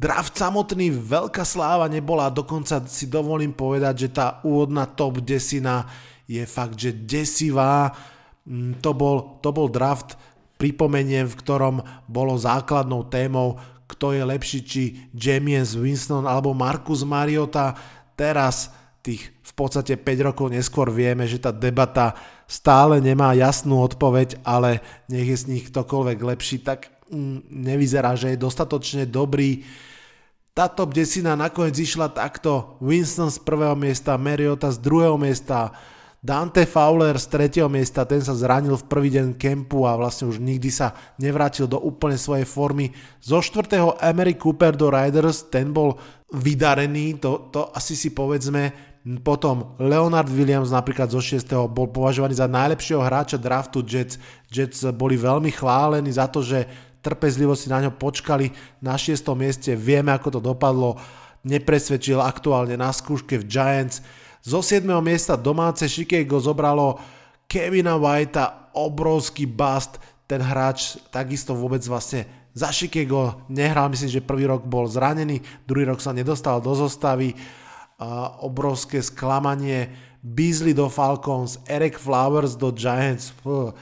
Draft 0.00 0.32
samotný 0.32 0.96
veľká 0.96 1.44
sláva 1.44 1.84
nebola, 1.84 2.32
dokonca 2.32 2.80
si 2.88 3.04
dovolím 3.04 3.52
povedať, 3.52 4.08
že 4.08 4.16
tá 4.16 4.40
úvodná 4.48 4.88
top 4.88 5.20
desina 5.20 5.84
je 6.24 6.40
fakt, 6.48 6.80
že 6.80 6.96
desivá. 6.96 7.92
Mm, 8.48 8.80
to 8.80 8.96
bol, 8.96 9.36
to 9.44 9.52
bol 9.52 9.68
draft, 9.68 10.16
pripomeniem, 10.56 11.28
v 11.28 11.38
ktorom 11.44 11.76
bolo 12.08 12.32
základnou 12.32 13.12
témou, 13.12 13.60
kto 13.92 14.16
je 14.16 14.24
lepší, 14.24 14.58
či 14.64 14.82
James 15.12 15.76
Winston 15.76 16.24
alebo 16.24 16.56
Marcus 16.56 17.04
Mariota. 17.04 17.76
Teraz, 18.16 18.72
tých 19.04 19.28
v 19.44 19.52
podstate 19.52 20.00
5 20.00 20.28
rokov 20.32 20.48
neskôr 20.48 20.88
vieme, 20.88 21.28
že 21.28 21.44
tá 21.44 21.52
debata 21.52 22.16
stále 22.48 23.04
nemá 23.04 23.36
jasnú 23.36 23.84
odpoveď, 23.84 24.40
ale 24.48 24.80
nech 25.12 25.28
je 25.28 25.36
z 25.36 25.44
nich 25.50 25.64
ktokoľvek 25.68 26.18
lepší, 26.24 26.64
tak 26.64 26.88
nevyzerá, 27.50 28.14
že 28.14 28.34
je 28.34 28.38
dostatočne 28.38 29.04
dobrý 29.04 29.66
tá 30.50 30.66
top 30.66 30.92
desina 30.92 31.38
nakoniec 31.38 31.78
išla 31.78 32.10
takto. 32.10 32.76
Winston 32.82 33.30
z 33.30 33.38
prvého 33.40 33.78
miesta, 33.78 34.18
Mariota 34.18 34.68
z 34.74 34.82
druhého 34.82 35.14
miesta, 35.14 35.70
Dante 36.20 36.68
Fowler 36.68 37.16
z 37.16 37.26
tretieho 37.32 37.70
miesta, 37.72 38.04
ten 38.04 38.20
sa 38.20 38.36
zranil 38.36 38.76
v 38.76 38.84
prvý 38.84 39.08
deň 39.08 39.40
kempu 39.40 39.88
a 39.88 39.96
vlastne 39.96 40.28
už 40.28 40.36
nikdy 40.36 40.68
sa 40.68 40.92
nevrátil 41.16 41.64
do 41.64 41.80
úplne 41.80 42.20
svojej 42.20 42.44
formy. 42.44 42.92
Zo 43.24 43.40
štvrtého 43.40 43.96
Emery 44.04 44.36
Cooper 44.36 44.76
do 44.76 44.92
Riders, 44.92 45.48
ten 45.48 45.72
bol 45.72 45.96
vydarený, 46.28 47.16
to, 47.16 47.48
to 47.48 47.72
asi 47.72 47.96
si 47.96 48.12
povedzme. 48.12 48.92
Potom 49.24 49.80
Leonard 49.80 50.28
Williams 50.28 50.68
napríklad 50.68 51.08
zo 51.08 51.24
6. 51.24 51.72
bol 51.72 51.88
považovaný 51.88 52.36
za 52.36 52.44
najlepšieho 52.44 53.00
hráča 53.00 53.40
draftu 53.40 53.80
Jets. 53.80 54.20
Jets 54.52 54.84
boli 54.92 55.16
veľmi 55.16 55.48
chválení 55.48 56.12
za 56.12 56.28
to, 56.28 56.44
že 56.44 56.68
trpezlivo 57.00 57.56
si 57.56 57.72
na 57.72 57.80
ňo 57.84 57.96
počkali 57.96 58.52
na 58.84 58.96
6. 58.96 59.24
mieste, 59.36 59.72
vieme 59.76 60.12
ako 60.12 60.38
to 60.38 60.40
dopadlo, 60.40 61.00
nepresvedčil 61.44 62.20
aktuálne 62.20 62.76
na 62.76 62.92
skúške 62.92 63.40
v 63.40 63.48
Giants. 63.48 64.04
Zo 64.40 64.60
7. 64.60 64.84
miesta 65.00 65.36
domáce 65.36 65.88
Chicago 65.88 66.40
zobralo 66.40 67.00
Kevina 67.48 67.96
Whitea, 67.96 68.72
obrovský 68.76 69.48
bust, 69.48 69.98
ten 70.30 70.38
hráč 70.38 71.00
takisto 71.10 71.58
vôbec 71.58 71.82
vlastne 71.90 72.24
za 72.54 72.70
Chicago 72.70 73.42
nehral, 73.50 73.90
myslím, 73.90 74.10
že 74.10 74.22
prvý 74.22 74.46
rok 74.46 74.62
bol 74.66 74.86
zranený, 74.86 75.42
druhý 75.66 75.90
rok 75.90 75.98
sa 75.98 76.14
nedostal 76.14 76.62
do 76.62 76.70
zostavy, 76.74 77.34
a 78.00 78.40
obrovské 78.40 79.04
sklamanie, 79.04 79.92
Beasley 80.24 80.72
do 80.72 80.88
Falcons, 80.88 81.60
Eric 81.68 82.00
Flowers 82.00 82.56
do 82.56 82.72
Giants, 82.72 83.28
Fuh 83.44 83.76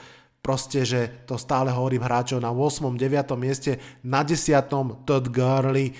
proste, 0.48 0.80
že 0.88 1.28
to 1.28 1.36
stále 1.36 1.68
hovorím 1.68 2.08
hráčov 2.08 2.40
na 2.40 2.48
8. 2.48 2.96
9. 2.96 3.36
mieste, 3.36 3.76
na 4.00 4.24
10. 4.24 5.04
Todd 5.04 5.28
Gurley. 5.28 5.92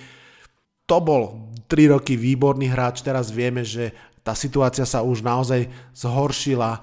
To 0.89 1.05
bol 1.05 1.53
3 1.69 1.93
roky 1.93 2.17
výborný 2.17 2.73
hráč, 2.73 3.05
teraz 3.05 3.29
vieme, 3.29 3.61
že 3.61 3.93
tá 4.25 4.33
situácia 4.33 4.89
sa 4.89 5.05
už 5.05 5.21
naozaj 5.21 5.69
zhoršila, 5.93 6.81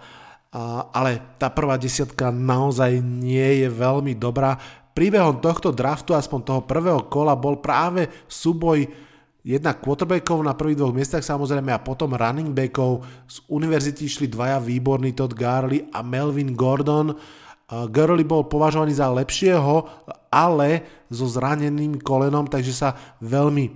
ale 0.94 1.42
tá 1.42 1.50
prvá 1.50 1.82
desiatka 1.82 2.30
naozaj 2.30 3.02
nie 3.02 3.66
je 3.66 3.68
veľmi 3.74 4.14
dobrá. 4.14 4.62
Príbehom 4.94 5.42
tohto 5.42 5.74
draftu, 5.74 6.14
aspoň 6.14 6.40
toho 6.46 6.62
prvého 6.70 7.02
kola, 7.10 7.34
bol 7.34 7.58
práve 7.66 8.06
súboj 8.30 8.86
jednak 9.46 9.82
quarterbackov 9.82 10.42
na 10.42 10.54
prvých 10.54 10.82
dvoch 10.82 10.94
miestach 10.94 11.22
samozrejme 11.22 11.70
a 11.74 11.82
potom 11.82 12.14
running 12.14 12.54
backov. 12.54 13.06
Z 13.26 13.42
univerzity 13.50 14.06
išli 14.06 14.26
dvaja 14.30 14.62
výborní 14.62 15.18
Todd 15.18 15.34
Gurley 15.34 15.86
a 15.94 16.06
Melvin 16.06 16.54
Gordon. 16.54 17.14
Gurley 17.66 18.22
bol 18.22 18.46
považovaný 18.46 18.94
za 18.94 19.10
lepšieho, 19.10 20.06
ale 20.30 20.86
so 21.10 21.26
zraneným 21.26 21.98
kolenom, 21.98 22.46
takže 22.46 22.74
sa 22.74 22.94
veľmi 23.26 23.74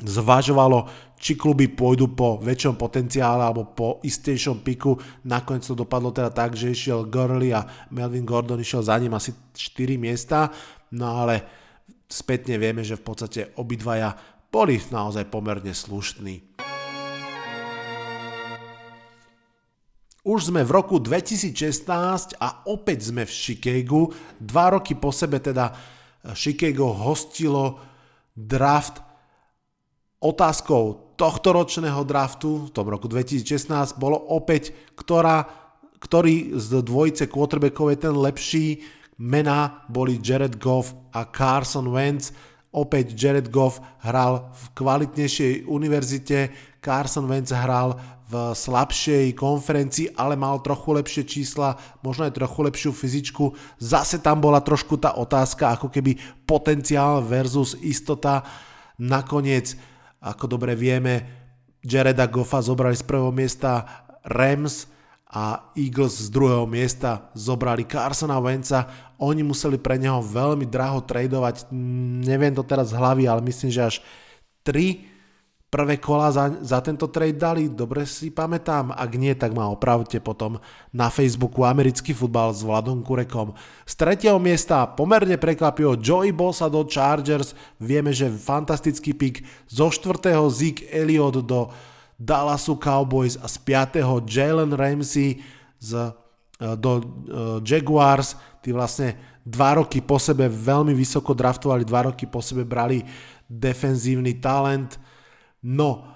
zvažovalo, 0.00 0.88
či 1.20 1.36
kluby 1.36 1.68
pôjdu 1.68 2.16
po 2.16 2.40
väčšom 2.40 2.80
potenciále 2.80 3.44
alebo 3.44 3.68
po 3.76 4.00
istejšom 4.00 4.64
piku. 4.64 4.96
Nakoniec 5.28 5.68
to 5.68 5.76
dopadlo 5.76 6.08
teda 6.12 6.32
tak, 6.32 6.56
že 6.56 6.72
išiel 6.72 7.08
Gurley 7.08 7.52
a 7.52 7.64
Melvin 7.92 8.24
Gordon 8.24 8.60
išiel 8.60 8.80
za 8.80 8.96
ním 8.96 9.12
asi 9.12 9.36
4 9.52 10.00
miesta, 10.00 10.48
no 10.96 11.20
ale 11.24 11.44
spätne 12.08 12.56
vieme, 12.56 12.80
že 12.80 12.96
v 12.96 13.04
podstate 13.04 13.40
obidvaja 13.60 14.16
boli 14.50 14.80
naozaj 14.80 15.28
pomerne 15.28 15.70
slušní. 15.76 16.49
Už 20.20 20.52
sme 20.52 20.60
v 20.60 20.70
roku 20.76 21.00
2016 21.00 22.36
a 22.36 22.48
opäť 22.68 23.08
sme 23.08 23.24
v 23.24 23.32
Chicagu, 23.32 24.12
dva 24.36 24.76
roky 24.76 24.92
po 24.92 25.08
sebe 25.08 25.40
teda 25.40 25.72
Chicago 26.36 26.92
hostilo 26.92 27.80
draft 28.36 29.00
otázkou 30.20 31.16
tohto 31.16 31.52
ročného 31.52 32.04
draftu 32.04 32.68
v 32.68 32.72
tom 32.72 32.86
roku 32.88 33.08
2016 33.08 33.96
bolo 33.96 34.16
opäť, 34.16 34.72
ktorá, 34.96 35.48
ktorý 36.00 36.56
z 36.56 36.84
dvojice 36.84 37.28
quarterbackov 37.28 37.92
je 37.92 37.98
ten 38.00 38.14
lepší. 38.16 38.66
Mená 39.20 39.84
boli 39.92 40.16
Jared 40.16 40.56
Goff 40.56 40.96
a 41.12 41.28
Carson 41.28 41.92
Wentz. 41.92 42.32
Opäť 42.72 43.12
Jared 43.12 43.52
Goff 43.52 43.84
hral 44.00 44.48
v 44.54 44.64
kvalitnejšej 44.78 45.68
univerzite, 45.68 46.38
Carson 46.80 47.28
Wentz 47.28 47.52
hral 47.52 47.96
v 48.30 48.56
slabšej 48.56 49.36
konferencii, 49.36 50.16
ale 50.16 50.34
mal 50.34 50.62
trochu 50.64 50.96
lepšie 50.96 51.22
čísla, 51.28 51.76
možno 52.00 52.24
aj 52.24 52.36
trochu 52.40 52.60
lepšiu 52.62 52.90
fyzičku. 52.90 53.44
Zase 53.76 54.18
tam 54.22 54.40
bola 54.40 54.64
trošku 54.64 54.96
tá 54.96 55.14
otázka, 55.18 55.76
ako 55.76 55.92
keby 55.92 56.16
potenciál 56.48 57.20
versus 57.20 57.76
istota. 57.82 58.46
Nakoniec 58.96 59.74
ako 60.20 60.44
dobre 60.56 60.76
vieme, 60.76 61.26
Jareda 61.80 62.28
Goffa 62.28 62.60
zobrali 62.60 62.92
z 62.92 63.04
prvého 63.08 63.32
miesta 63.32 63.88
Rams 64.20 64.84
a 65.32 65.72
Eagles 65.72 66.28
z 66.28 66.28
druhého 66.28 66.68
miesta 66.68 67.32
zobrali 67.32 67.88
Carsona 67.88 68.36
Wentza. 68.36 68.84
Oni 69.16 69.40
museli 69.40 69.80
pre 69.80 69.96
neho 69.96 70.20
veľmi 70.20 70.68
draho 70.68 71.00
tradovať, 71.00 71.72
neviem 72.20 72.52
to 72.52 72.60
teraz 72.60 72.92
z 72.92 72.98
hlavy, 73.00 73.24
ale 73.24 73.40
myslím, 73.48 73.72
že 73.72 73.80
až 73.80 73.96
3 74.68 75.09
prvé 75.70 76.02
kola 76.02 76.34
za, 76.34 76.50
za 76.60 76.82
tento 76.82 77.06
trade 77.06 77.38
dali, 77.38 77.70
dobre 77.70 78.02
si 78.02 78.34
pamätám, 78.34 78.90
ak 78.90 79.10
nie, 79.14 79.30
tak 79.38 79.54
ma 79.54 79.70
opravte 79.70 80.18
potom 80.18 80.58
na 80.90 81.06
Facebooku 81.06 81.62
Americký 81.62 82.10
futbal 82.10 82.50
s 82.50 82.66
Vladom 82.66 83.06
Kurekom. 83.06 83.54
Z 83.86 83.94
tretieho 83.94 84.42
miesta 84.42 84.82
pomerne 84.90 85.38
prekvapivo 85.38 85.94
Joey 85.94 86.34
Bosa 86.34 86.66
do 86.66 86.82
Chargers, 86.82 87.54
vieme, 87.78 88.10
že 88.10 88.26
fantastický 88.26 89.14
pik, 89.14 89.46
zo 89.70 89.94
štvrtého 89.94 90.50
Zeke 90.50 90.90
Elliott 90.90 91.38
do 91.46 91.70
Dallasu 92.18 92.74
Cowboys 92.74 93.38
a 93.38 93.46
z 93.46 93.56
piatého 93.62 94.26
Jalen 94.26 94.74
Ramsey 94.74 95.38
z, 95.78 96.12
e, 96.60 96.76
do 96.76 97.00
uh, 97.00 97.02
Jaguars, 97.64 98.36
tí 98.60 98.74
vlastne 98.74 99.16
dva 99.46 99.80
roky 99.80 100.04
po 100.04 100.20
sebe 100.20 100.50
veľmi 100.50 100.92
vysoko 100.92 101.32
draftovali, 101.32 101.86
dva 101.86 102.12
roky 102.12 102.28
po 102.28 102.44
sebe 102.44 102.68
brali 102.68 103.00
defenzívny 103.48 104.36
talent, 104.36 105.00
No, 105.60 106.08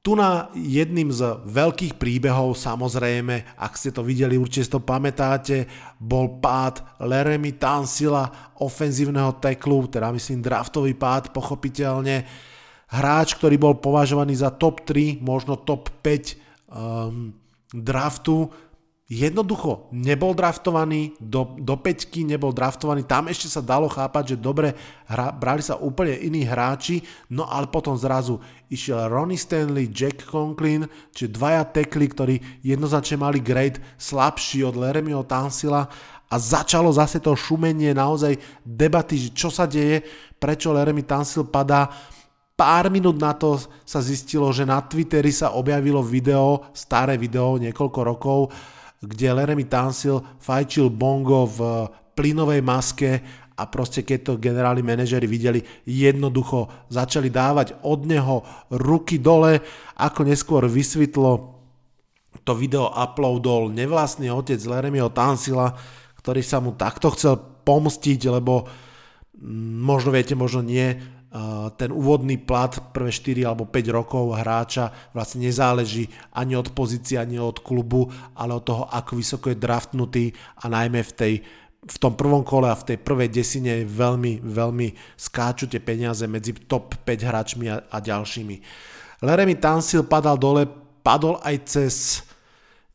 tu 0.00 0.16
na 0.16 0.48
jedným 0.56 1.12
z 1.12 1.44
veľkých 1.44 2.00
príbehov, 2.00 2.56
samozrejme, 2.56 3.60
ak 3.60 3.76
ste 3.76 3.92
to 3.92 4.00
videli, 4.00 4.40
určite 4.40 4.72
to 4.72 4.80
pamätáte, 4.80 5.68
bol 6.00 6.40
pád 6.40 6.80
Leremy 7.04 7.60
Tansila, 7.60 8.56
ofenzívneho 8.64 9.36
teklu, 9.36 9.84
teda 9.92 10.08
myslím 10.16 10.40
draftový 10.40 10.96
pád, 10.96 11.36
pochopiteľne. 11.36 12.24
Hráč, 12.90 13.36
ktorý 13.36 13.60
bol 13.60 13.76
považovaný 13.76 14.40
za 14.40 14.48
top 14.48 14.88
3, 14.88 15.20
možno 15.20 15.60
top 15.60 15.92
5 16.00 16.34
um, 16.72 17.36
draftu, 17.70 18.48
jednoducho 19.10 19.90
nebol 19.90 20.38
draftovaný, 20.38 21.18
do, 21.18 21.58
do 21.58 21.74
peťky 21.74 22.22
nebol 22.22 22.54
draftovaný, 22.54 23.02
tam 23.02 23.26
ešte 23.26 23.50
sa 23.50 23.58
dalo 23.58 23.90
chápať, 23.90 24.32
že 24.32 24.36
dobre, 24.38 24.78
hra, 25.10 25.34
brali 25.34 25.58
sa 25.66 25.74
úplne 25.74 26.14
iní 26.14 26.46
hráči, 26.46 27.02
no 27.26 27.42
ale 27.42 27.66
potom 27.66 27.98
zrazu 27.98 28.38
išiel 28.70 29.10
Ronnie 29.10 29.34
Stanley, 29.34 29.90
Jack 29.90 30.22
Conklin, 30.30 30.86
či 31.10 31.26
dvaja 31.26 31.66
tekli, 31.66 32.06
ktorí 32.06 32.34
jednoznačne 32.62 33.18
mali 33.18 33.42
grade 33.42 33.82
slabší 33.98 34.62
od 34.62 34.78
Leremio 34.78 35.26
Tansila 35.26 35.90
a 36.30 36.34
začalo 36.38 36.94
zase 36.94 37.18
to 37.18 37.34
šumenie 37.34 37.90
naozaj 37.90 38.38
debaty, 38.62 39.18
že 39.18 39.34
čo 39.34 39.50
sa 39.50 39.66
deje, 39.66 40.06
prečo 40.38 40.70
Leremy 40.70 41.02
Tansil 41.02 41.50
padá, 41.50 41.90
pár 42.54 42.86
minút 42.94 43.18
na 43.18 43.34
to 43.34 43.58
sa 43.82 43.98
zistilo, 43.98 44.46
že 44.54 44.62
na 44.62 44.78
Twitteri 44.78 45.34
sa 45.34 45.58
objavilo 45.58 45.98
video, 45.98 46.70
staré 46.70 47.18
video, 47.18 47.58
niekoľko 47.58 48.00
rokov, 48.06 48.40
kde 49.00 49.32
Leremy 49.32 49.64
Tansil 49.64 50.20
fajčil 50.38 50.92
bongo 50.92 51.48
v 51.48 51.88
plynovej 52.12 52.60
maske 52.60 53.10
a 53.56 53.68
proste 53.68 54.04
keď 54.04 54.18
to 54.24 54.32
generálni 54.40 54.80
manažeri 54.80 55.28
videli, 55.28 55.60
jednoducho 55.84 56.88
začali 56.88 57.28
dávať 57.28 57.80
od 57.84 58.08
neho 58.08 58.44
ruky 58.72 59.20
dole, 59.20 59.60
ako 60.00 60.20
neskôr 60.24 60.64
vysvetlo 60.64 61.60
to 62.44 62.52
video 62.56 62.88
uploadol 62.88 63.68
nevlastný 63.68 64.32
otec 64.32 64.60
Leremyho 64.64 65.12
Tansila, 65.12 65.76
ktorý 66.20 66.40
sa 66.40 66.62
mu 66.62 66.72
takto 66.72 67.12
chcel 67.12 67.36
pomstiť, 67.64 68.20
lebo 68.32 68.64
mm, 69.36 69.84
možno 69.84 70.14
viete, 70.14 70.32
možno 70.32 70.64
nie, 70.64 70.96
ten 71.78 71.94
úvodný 71.94 72.42
plat 72.42 72.74
prvé 72.90 73.14
4 73.14 73.46
alebo 73.46 73.62
5 73.62 73.86
rokov 73.94 74.34
hráča 74.34 74.90
vlastne 75.14 75.46
nezáleží 75.46 76.10
ani 76.34 76.58
od 76.58 76.74
pozície, 76.74 77.22
ani 77.22 77.38
od 77.38 77.62
klubu, 77.62 78.10
ale 78.34 78.58
od 78.58 78.66
toho, 78.66 78.84
ako 78.90 79.14
vysoko 79.14 79.46
je 79.54 79.62
draftnutý 79.62 80.24
a 80.58 80.66
najmä 80.66 81.06
v 81.06 81.14
tej 81.14 81.34
v 81.80 81.96
tom 81.96 82.12
prvom 82.12 82.44
kole 82.44 82.68
a 82.68 82.76
v 82.76 82.92
tej 82.92 82.98
prvej 83.00 83.32
desine 83.32 83.88
veľmi, 83.88 84.44
veľmi 84.44 85.16
skáču 85.16 85.64
tie 85.64 85.80
peniaze 85.80 86.28
medzi 86.28 86.52
top 86.68 86.92
5 87.08 87.24
hráčmi 87.24 87.72
a, 87.72 87.80
a 87.88 87.96
ďalšími. 88.04 88.56
Leremy 89.24 89.56
Tansil 89.56 90.04
padal 90.04 90.36
dole, 90.36 90.68
padol 91.00 91.40
aj 91.40 91.56
cez 91.64 92.20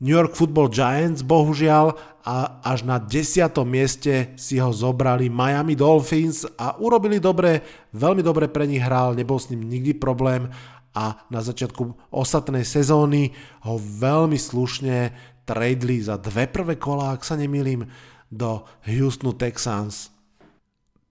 New 0.04 0.12
York 0.12 0.36
Football 0.36 0.72
Giants, 0.76 1.24
bohužiaľ, 1.24 1.96
a 2.26 2.58
až 2.66 2.90
na 2.90 2.98
10. 2.98 3.54
mieste 3.70 4.34
si 4.34 4.58
ho 4.58 4.74
zobrali 4.74 5.30
Miami 5.30 5.78
Dolphins 5.78 6.42
a 6.58 6.74
urobili 6.82 7.22
dobre, 7.22 7.62
veľmi 7.94 8.26
dobre 8.26 8.50
pre 8.50 8.66
nich 8.66 8.82
hral, 8.82 9.14
nebol 9.14 9.38
s 9.38 9.54
ním 9.54 9.62
nikdy 9.62 9.94
problém 9.94 10.50
a 10.98 11.22
na 11.30 11.40
začiatku 11.46 12.10
ostatnej 12.10 12.66
sezóny 12.66 13.30
ho 13.62 13.78
veľmi 13.78 14.42
slušne 14.42 15.14
tradeli 15.46 16.02
za 16.02 16.18
dve 16.18 16.50
prvé 16.50 16.82
kola, 16.82 17.14
ak 17.14 17.22
sa 17.22 17.38
nemýlim, 17.38 17.86
do 18.34 18.66
Houstonu 18.90 19.38
Texans. 19.38 20.10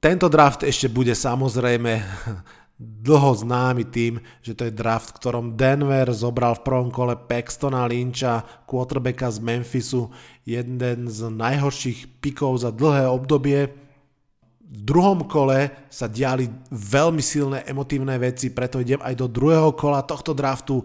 Tento 0.02 0.26
draft 0.26 0.66
ešte 0.66 0.90
bude 0.90 1.14
samozrejme 1.14 2.02
dlho 2.78 3.30
známy 3.38 3.86
tým, 3.86 4.18
že 4.42 4.58
to 4.58 4.66
je 4.66 4.74
draft, 4.74 5.14
v 5.14 5.18
ktorom 5.22 5.54
Denver 5.54 6.10
zobral 6.10 6.58
v 6.58 6.64
prvom 6.66 6.90
kole 6.90 7.14
Paxtona 7.14 7.86
Lynča, 7.86 8.42
quarterbacka 8.66 9.30
z 9.30 9.38
Memphisu, 9.38 10.10
jeden 10.42 11.06
z 11.06 11.30
najhorších 11.30 12.18
pikov 12.18 12.58
za 12.66 12.74
dlhé 12.74 13.06
obdobie. 13.06 13.70
V 14.74 14.80
druhom 14.82 15.22
kole 15.30 15.70
sa 15.86 16.10
diali 16.10 16.50
veľmi 16.74 17.22
silné 17.22 17.62
emotívne 17.62 18.18
veci, 18.18 18.50
preto 18.50 18.82
idem 18.82 18.98
aj 19.06 19.14
do 19.22 19.30
druhého 19.30 19.70
kola 19.78 20.02
tohto 20.02 20.34
draftu. 20.34 20.82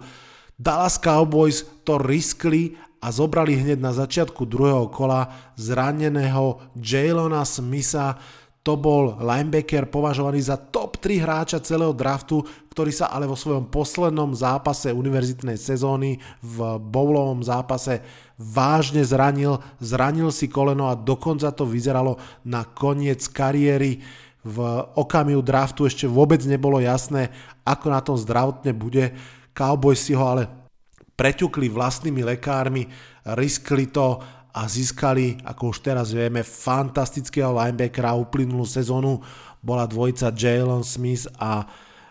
Dallas 0.53 1.01
Cowboys 1.01 1.65
to 1.81 1.97
riskli 1.97 2.77
a 3.01 3.09
zobrali 3.09 3.55
hneď 3.55 3.79
na 3.81 3.95
začiatku 3.95 4.45
druhého 4.45 4.91
kola 4.93 5.31
zraneného 5.57 6.61
Jalona 6.77 7.47
Smitha, 7.47 8.19
to 8.69 8.77
bol 8.77 9.17
linebacker 9.17 9.89
považovaný 9.89 10.45
za 10.45 10.53
top 10.53 11.01
3 11.01 11.25
hráča 11.25 11.57
celého 11.57 11.89
draftu, 11.89 12.45
ktorý 12.69 12.93
sa 12.93 13.09
ale 13.09 13.25
vo 13.25 13.33
svojom 13.33 13.65
poslednom 13.65 14.29
zápase 14.37 14.93
univerzitnej 14.93 15.57
sezóny 15.57 16.21
v 16.45 16.77
bowlovom 16.77 17.41
zápase 17.41 18.05
vážne 18.37 19.01
zranil, 19.01 19.57
zranil 19.81 20.29
si 20.29 20.45
koleno 20.45 20.85
a 20.85 20.93
dokonca 20.93 21.49
to 21.49 21.65
vyzeralo 21.65 22.21
na 22.45 22.61
koniec 22.61 23.25
kariéry. 23.25 24.05
V 24.45 24.57
okamihu 24.93 25.41
draftu 25.41 25.89
ešte 25.89 26.05
vôbec 26.05 26.45
nebolo 26.45 26.77
jasné, 26.77 27.33
ako 27.65 27.89
na 27.89 28.05
tom 28.05 28.21
zdravotne 28.21 28.77
bude. 28.77 29.17
Cowboys 29.49 29.97
si 29.97 30.13
ho 30.13 30.29
ale 30.29 30.45
preťukli 31.17 31.73
vlastnými 31.73 32.21
lekármi, 32.21 32.85
riskli 33.33 33.89
to 33.89 34.21
a 34.49 34.65
získali, 34.65 35.37
ako 35.45 35.73
už 35.73 35.85
teraz 35.85 36.09
vieme, 36.09 36.41
fantastického 36.41 37.53
linebackera 37.53 38.17
uplynulú 38.17 38.65
sezónu. 38.65 39.21
Bola 39.61 39.85
dvojica 39.85 40.33
Jalen 40.33 40.81
Smith 40.81 41.29
a 41.37 41.67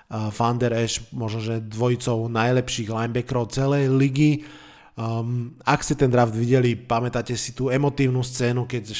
Van 0.09 0.57
Der 0.57 0.72
Esch, 0.72 1.05
možno 1.12 1.44
že 1.44 1.61
dvojicou 1.61 2.33
najlepších 2.33 2.88
linebackerov 2.88 3.53
celej 3.53 3.92
ligy. 3.92 4.46
Um, 4.98 5.55
ak 5.62 5.87
ste 5.87 5.94
ten 5.94 6.11
draft 6.11 6.35
videli, 6.35 6.74
pamätáte 6.74 7.37
si 7.38 7.55
tú 7.55 7.70
emotívnu 7.70 8.18
scénu, 8.24 8.66
keď 8.66 8.85
uh, 8.90 8.98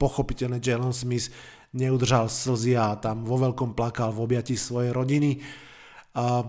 pochopiteľne 0.00 0.62
Jalen 0.64 0.96
Smith 0.96 1.28
neudržal 1.76 2.30
slzy 2.30 2.72
a 2.72 2.96
tam 2.96 3.20
vo 3.26 3.36
veľkom 3.36 3.76
plakal 3.76 4.16
v 4.16 4.22
objati 4.24 4.56
svojej 4.56 4.96
rodiny. 4.96 5.36
Uh, 5.36 5.66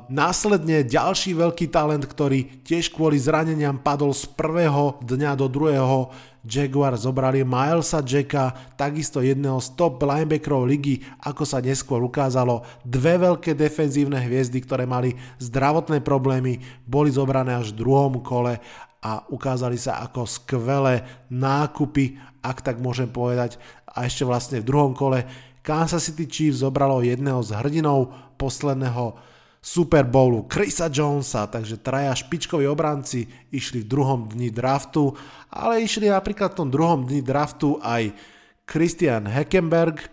následne 0.08 0.88
ďalší 0.88 1.36
veľký 1.36 1.68
talent, 1.68 2.08
ktorý 2.08 2.64
tiež 2.64 2.88
kvôli 2.96 3.20
zraneniam 3.20 3.76
padol 3.76 4.16
z 4.16 4.24
prvého 4.32 4.96
dňa 5.04 5.32
do 5.36 5.52
druhého. 5.52 6.08
Jaguar 6.48 6.96
zobrali 6.96 7.44
Milesa 7.44 8.00
Jacka, 8.00 8.56
takisto 8.80 9.20
jedného 9.20 9.60
z 9.60 9.76
top 9.76 10.00
linebackerov 10.00 10.64
ligy, 10.64 11.04
ako 11.20 11.44
sa 11.44 11.60
neskôr 11.60 12.00
ukázalo. 12.00 12.64
Dve 12.88 13.20
veľké 13.20 13.52
defenzívne 13.52 14.16
hviezdy, 14.24 14.64
ktoré 14.64 14.88
mali 14.88 15.20
zdravotné 15.44 16.00
problémy, 16.00 16.64
boli 16.88 17.12
zobrané 17.12 17.60
až 17.60 17.76
v 17.76 17.84
druhom 17.84 18.24
kole 18.24 18.64
a 19.04 19.28
ukázali 19.28 19.76
sa 19.76 20.00
ako 20.08 20.24
skvelé 20.24 21.04
nákupy, 21.28 22.16
ak 22.40 22.64
tak 22.64 22.80
môžem 22.80 23.12
povedať. 23.12 23.60
A 23.84 24.08
ešte 24.08 24.24
vlastne 24.24 24.64
v 24.64 24.68
druhom 24.72 24.96
kole 24.96 25.28
Kansas 25.60 26.08
City 26.08 26.32
Chiefs 26.32 26.64
zobralo 26.64 27.04
jedného 27.04 27.44
z 27.44 27.60
hrdinov 27.60 28.16
posledného 28.40 29.36
Super 29.68 30.08
Bowlu 30.08 30.48
Chrisa 30.48 30.88
Jonesa, 30.88 31.44
takže 31.44 31.76
traja 31.84 32.16
špičkoví 32.16 32.64
obranci 32.72 33.28
išli 33.52 33.84
v 33.84 33.90
druhom 33.92 34.32
dni 34.32 34.48
draftu, 34.48 35.12
ale 35.52 35.84
išli 35.84 36.08
napríklad 36.08 36.56
v 36.56 36.60
tom 36.64 36.70
druhom 36.72 37.04
dni 37.04 37.20
draftu 37.20 37.76
aj 37.84 38.16
Christian 38.64 39.28
Heckenberg, 39.28 40.08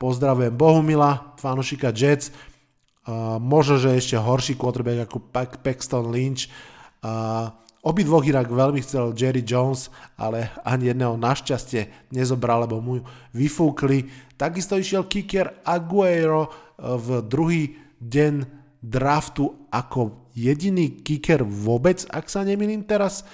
pozdravujem 0.00 0.56
Bohumila, 0.56 1.36
fanušika 1.36 1.92
Jets, 1.92 2.32
uh, 2.32 3.36
možno, 3.36 3.76
že 3.76 3.92
ešte 3.92 4.16
horší 4.16 4.56
quarterback 4.56 5.04
ako 5.04 5.20
Paxton 5.60 6.08
Lynch, 6.08 6.48
uh, 7.04 7.52
Obidvoch 7.84 8.24
inak 8.24 8.48
veľmi 8.48 8.80
chcel 8.80 9.12
Jerry 9.12 9.44
Jones, 9.44 9.92
ale 10.16 10.48
ani 10.64 10.88
jedného 10.88 11.20
našťastie 11.20 12.08
nezobral, 12.08 12.64
lebo 12.64 12.80
mu 12.80 13.04
vyfúkli. 13.36 14.08
Takisto 14.40 14.80
išiel 14.80 15.04
kicker 15.04 15.60
Aguero 15.60 16.48
v 16.80 17.20
druhý 17.20 17.76
deň 18.00 18.63
draftu 18.84 19.68
ako 19.72 20.28
jediný 20.36 21.00
kicker 21.00 21.40
vôbec, 21.40 22.04
ak 22.12 22.28
sa 22.28 22.44
nemýlim 22.44 22.84
teraz. 22.84 23.24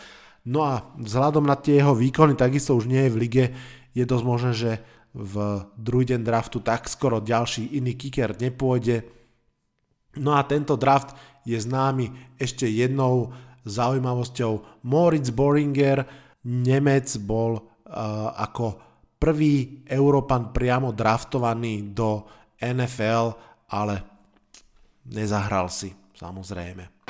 No 0.47 0.63
a 0.63 0.95
vzhľadom 0.97 1.43
na 1.43 1.59
tie 1.59 1.83
jeho 1.83 1.93
výkony, 1.93 2.39
takisto 2.39 2.79
už 2.79 2.87
nie 2.87 3.11
je 3.11 3.13
v 3.13 3.21
lige, 3.21 3.45
je 3.93 4.05
dosť 4.07 4.25
možné, 4.25 4.53
že 4.55 4.73
v 5.11 5.67
druhý 5.75 6.07
deň 6.15 6.23
draftu 6.23 6.63
tak 6.63 6.87
skoro 6.87 7.19
ďalší 7.19 7.75
iný 7.75 7.99
kicker 7.99 8.31
nepôjde. 8.39 9.03
No 10.23 10.39
a 10.39 10.47
tento 10.47 10.79
draft 10.79 11.19
je 11.43 11.59
známy 11.59 12.39
ešte 12.39 12.71
jednou 12.71 13.35
zaujímavosťou. 13.67 14.87
Moritz 14.87 15.35
Boringer, 15.35 16.07
Nemec, 16.47 17.11
bol 17.21 17.59
uh, 17.59 17.63
ako 18.39 18.79
prvý 19.19 19.85
Európan 19.85 20.55
priamo 20.55 20.95
draftovaný 20.95 21.93
do 21.93 22.25
NFL, 22.63 23.35
ale 23.69 24.10
Nezahral 25.09 25.73
si, 25.73 25.97
samozrejme. 26.19 27.01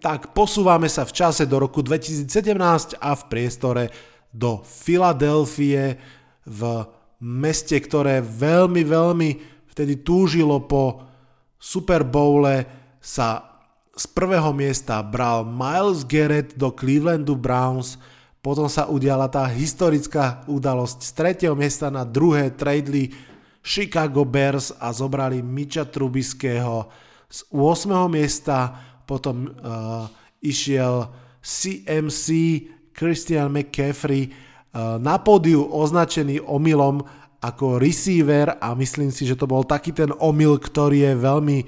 Tak 0.00 0.32
posúvame 0.32 0.88
sa 0.88 1.04
v 1.04 1.12
čase 1.12 1.44
do 1.44 1.60
roku 1.60 1.84
2017 1.84 2.96
a 2.96 3.10
v 3.12 3.22
priestore 3.28 3.84
do 4.32 4.64
Filadelfie 4.64 6.00
v 6.48 6.60
meste, 7.20 7.76
ktoré 7.76 8.24
veľmi, 8.24 8.80
veľmi 8.80 9.30
vtedy 9.68 10.00
túžilo 10.00 10.64
po 10.64 11.04
Super 11.60 12.00
Bowle 12.08 12.64
sa 12.96 13.50
z 13.92 14.08
prvého 14.08 14.56
miesta 14.56 15.04
bral 15.04 15.44
Miles 15.44 16.08
Garrett 16.08 16.56
do 16.56 16.72
Clevelandu 16.72 17.36
Browns, 17.36 18.00
potom 18.40 18.64
sa 18.72 18.88
udiala 18.88 19.28
tá 19.28 19.44
historická 19.44 20.40
udalosť 20.48 21.04
z 21.04 21.10
tretieho 21.12 21.52
miesta 21.52 21.92
na 21.92 22.08
druhé 22.08 22.48
tradely 22.48 23.12
Chicago 23.60 24.24
Bears 24.24 24.72
a 24.80 24.92
zobrali 24.92 25.44
Miča 25.44 25.84
Trubiského 25.84 26.88
z 27.30 27.46
8. 27.52 28.10
miesta, 28.10 28.74
potom 29.06 29.46
uh, 29.46 30.08
išiel 30.42 31.06
CMC 31.38 32.26
Christian 32.90 33.52
McCaffrey 33.54 34.28
uh, 34.28 34.98
na 34.98 35.20
pódiu 35.22 35.62
označený 35.62 36.42
omylom 36.42 37.04
ako 37.40 37.80
receiver 37.80 38.60
a 38.60 38.76
myslím 38.76 39.08
si, 39.08 39.24
že 39.24 39.36
to 39.36 39.48
bol 39.48 39.64
taký 39.64 39.96
ten 39.96 40.12
omyl, 40.20 40.60
ktorý 40.60 41.08
je 41.08 41.14
veľmi 41.16 41.58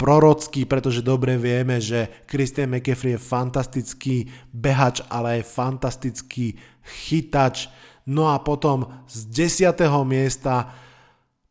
prorocký, 0.00 0.64
pretože 0.64 1.04
dobre 1.04 1.36
vieme, 1.36 1.76
že 1.76 2.24
Christian 2.24 2.72
McCaffrey 2.72 3.18
je 3.18 3.20
fantastický 3.20 4.16
behač, 4.48 5.04
ale 5.12 5.42
aj 5.42 5.50
fantastický 5.50 6.56
chytač. 6.80 7.68
No 8.08 8.32
a 8.32 8.40
potom 8.40 8.88
z 9.04 9.50
10. 9.50 9.76
miesta 10.08 10.72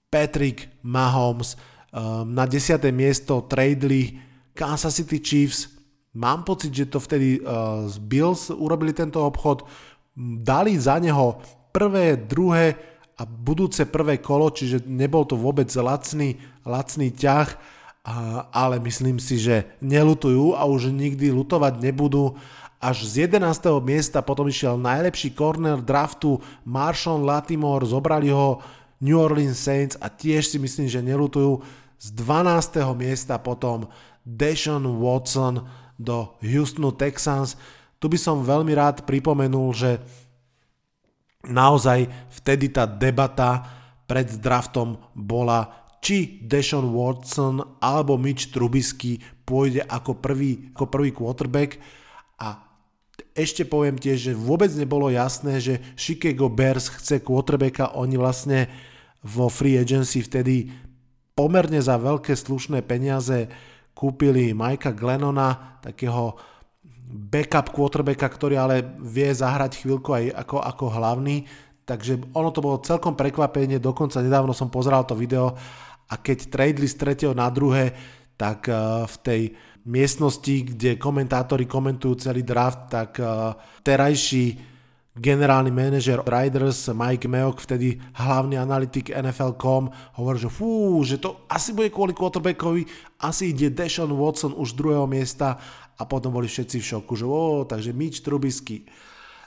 Patrick 0.09 0.69
Mahomes. 0.81 1.55
Um, 1.89 2.33
na 2.33 2.45
10. 2.45 2.81
miesto 2.93 3.41
tradeli 3.45 4.17
Kansas 4.53 4.97
City 4.97 5.17
Chiefs. 5.21 5.69
Mám 6.13 6.43
pocit, 6.45 6.73
že 6.73 6.89
to 6.89 7.01
vtedy 7.01 7.41
uh, 7.41 7.85
z 7.85 7.97
Bills 8.01 8.49
urobili 8.53 8.93
tento 8.93 9.21
obchod. 9.25 9.65
Dali 10.17 10.77
za 10.77 10.97
neho 11.01 11.37
prvé, 11.69 12.17
druhé 12.17 12.75
a 13.19 13.27
budúce 13.27 13.83
prvé 13.83 14.17
kolo, 14.23 14.47
čiže 14.49 14.87
nebol 14.87 15.27
to 15.27 15.35
vôbec 15.35 15.67
lacný, 15.75 16.39
lacný 16.63 17.11
ťah, 17.11 17.49
ale 18.55 18.79
myslím 18.79 19.19
si, 19.19 19.35
že 19.35 19.67
nelutujú 19.83 20.55
a 20.55 20.63
už 20.63 20.89
nikdy 20.95 21.27
lutovať 21.35 21.83
nebudú. 21.83 22.39
Až 22.79 23.03
z 23.03 23.27
11. 23.27 23.43
miesta 23.83 24.23
potom 24.23 24.47
išiel 24.47 24.79
najlepší 24.79 25.35
corner 25.35 25.83
draftu 25.83 26.39
Marshall 26.63 27.27
Latimore, 27.27 27.83
zobrali 27.83 28.31
ho 28.31 28.63
New 28.99 29.15
Orleans 29.15 29.55
Saints 29.55 29.95
a 29.99 30.11
tiež 30.11 30.51
si 30.51 30.57
myslím, 30.59 30.87
že 30.91 30.99
nelutujú 30.99 31.63
z 31.99 32.07
12. 32.15 32.79
miesta 32.95 33.39
potom 33.39 33.87
Deshaun 34.23 34.87
Watson 34.99 35.63
do 35.99 36.35
Houstonu 36.39 36.95
Texans. 36.95 37.59
Tu 37.99 38.07
by 38.07 38.19
som 38.19 38.43
veľmi 38.43 38.71
rád 38.75 39.03
pripomenul, 39.03 39.75
že 39.75 39.99
naozaj 41.47 42.07
vtedy 42.39 42.71
tá 42.71 42.87
debata 42.87 43.63
pred 44.07 44.27
draftom 44.39 44.99
bola, 45.15 45.87
či 45.99 46.39
Deshaun 46.43 46.95
Watson 46.95 47.79
alebo 47.83 48.15
Mitch 48.15 48.51
Trubisky 48.51 49.19
pôjde 49.43 49.83
ako 49.83 50.19
prvý, 50.19 50.71
ako 50.71 50.85
prvý 50.87 51.11
quarterback 51.11 51.79
a 52.39 52.69
ešte 53.35 53.67
poviem 53.67 53.99
tiež, 53.99 54.31
že 54.31 54.33
vôbec 54.35 54.71
nebolo 54.75 55.11
jasné, 55.11 55.59
že 55.59 55.83
Chicago 55.99 56.47
Bears 56.47 56.87
chce 56.91 57.19
quarterbacka, 57.19 57.95
oni 57.95 58.15
vlastne 58.15 58.67
vo 59.23 59.51
free 59.51 59.75
agency 59.75 60.23
vtedy 60.23 60.71
pomerne 61.35 61.79
za 61.79 61.95
veľké 61.95 62.35
slušné 62.35 62.83
peniaze 62.83 63.47
kúpili 63.95 64.55
Mikea 64.55 64.95
Glennona, 64.95 65.79
takého 65.83 66.39
backup 67.09 67.73
quarterbacka, 67.73 68.27
ktorý 68.29 68.55
ale 68.55 68.85
vie 69.01 69.27
zahrať 69.33 69.81
chvíľku 69.81 70.13
aj 70.13 70.23
ako, 70.45 70.57
ako 70.61 70.85
hlavný, 70.93 71.43
takže 71.83 72.21
ono 72.37 72.53
to 72.53 72.63
bolo 72.63 72.85
celkom 72.85 73.17
prekvapenie, 73.17 73.81
dokonca 73.81 74.21
nedávno 74.21 74.53
som 74.53 74.69
pozeral 74.69 75.03
to 75.03 75.17
video 75.17 75.57
a 76.09 76.15
keď 76.15 76.53
tradeli 76.53 76.87
z 76.87 76.95
tretieho 76.95 77.33
na 77.33 77.49
druhé, 77.49 77.91
tak 78.39 78.71
uh, 78.71 79.03
v 79.03 79.15
tej 79.19 79.41
miestnosti, 79.89 80.55
kde 80.69 81.01
komentátori 81.01 81.65
komentujú 81.65 82.29
celý 82.29 82.45
draft, 82.45 82.93
tak 82.93 83.17
uh, 83.19 83.57
terajší 83.83 84.59
generálny 85.19 85.67
manažer 85.69 86.23
Riders 86.23 86.87
Mike 86.89 87.27
Meok, 87.27 87.59
vtedy 87.59 87.99
hlavný 88.15 88.55
analytik 88.55 89.11
NFL.com, 89.11 89.91
hovorí, 90.15 90.39
že 90.39 90.47
fú, 90.47 91.03
že 91.03 91.19
to 91.19 91.43
asi 91.51 91.75
bude 91.75 91.91
kvôli 91.91 92.15
quarterbackovi, 92.15 92.87
asi 93.19 93.51
ide 93.51 93.67
Deshaun 93.67 94.15
Watson 94.15 94.55
už 94.55 94.73
z 94.73 94.79
druhého 94.79 95.05
miesta 95.05 95.59
a 95.99 96.07
potom 96.07 96.31
boli 96.31 96.47
všetci 96.47 96.79
v 96.79 96.87
šoku, 96.95 97.13
že 97.19 97.27
ó, 97.27 97.67
takže 97.67 97.91
Mitch 97.91 98.23
Trubisky. 98.23 98.87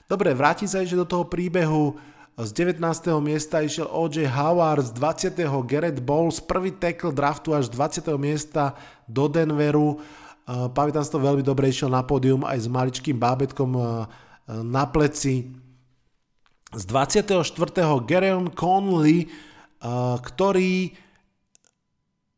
Dobre, 0.05 0.37
vrátim 0.37 0.69
sa 0.69 0.85
ešte 0.85 1.01
do 1.01 1.09
toho 1.09 1.25
príbehu. 1.25 1.97
Z 2.37 2.53
19. 2.53 2.81
miesta 3.25 3.61
išiel 3.65 3.89
O.J. 3.89 4.29
Howard, 4.29 4.89
z 4.89 4.93
20. 4.97 5.41
Garrett 5.69 6.01
Bowles, 6.01 6.41
prvý 6.41 6.73
tackle 6.77 7.13
draftu 7.13 7.57
až 7.57 7.73
z 7.73 8.05
20. 8.05 8.13
miesta 8.21 8.77
do 9.09 9.29
Denveru. 9.29 10.01
Pamätám 10.49 11.05
si 11.05 11.13
to 11.13 11.21
veľmi 11.21 11.45
dobre, 11.45 11.69
išiel 11.69 11.93
na 11.93 12.05
pódium 12.05 12.45
aj 12.45 12.59
s 12.61 12.69
maličkým 12.69 13.17
bábetkom 13.17 13.69
na 14.65 14.85
pleci 14.91 15.62
z 16.73 16.85
24. 16.89 17.45
Gereon 18.09 18.49
Conley, 18.57 19.29
ktorý 20.25 20.97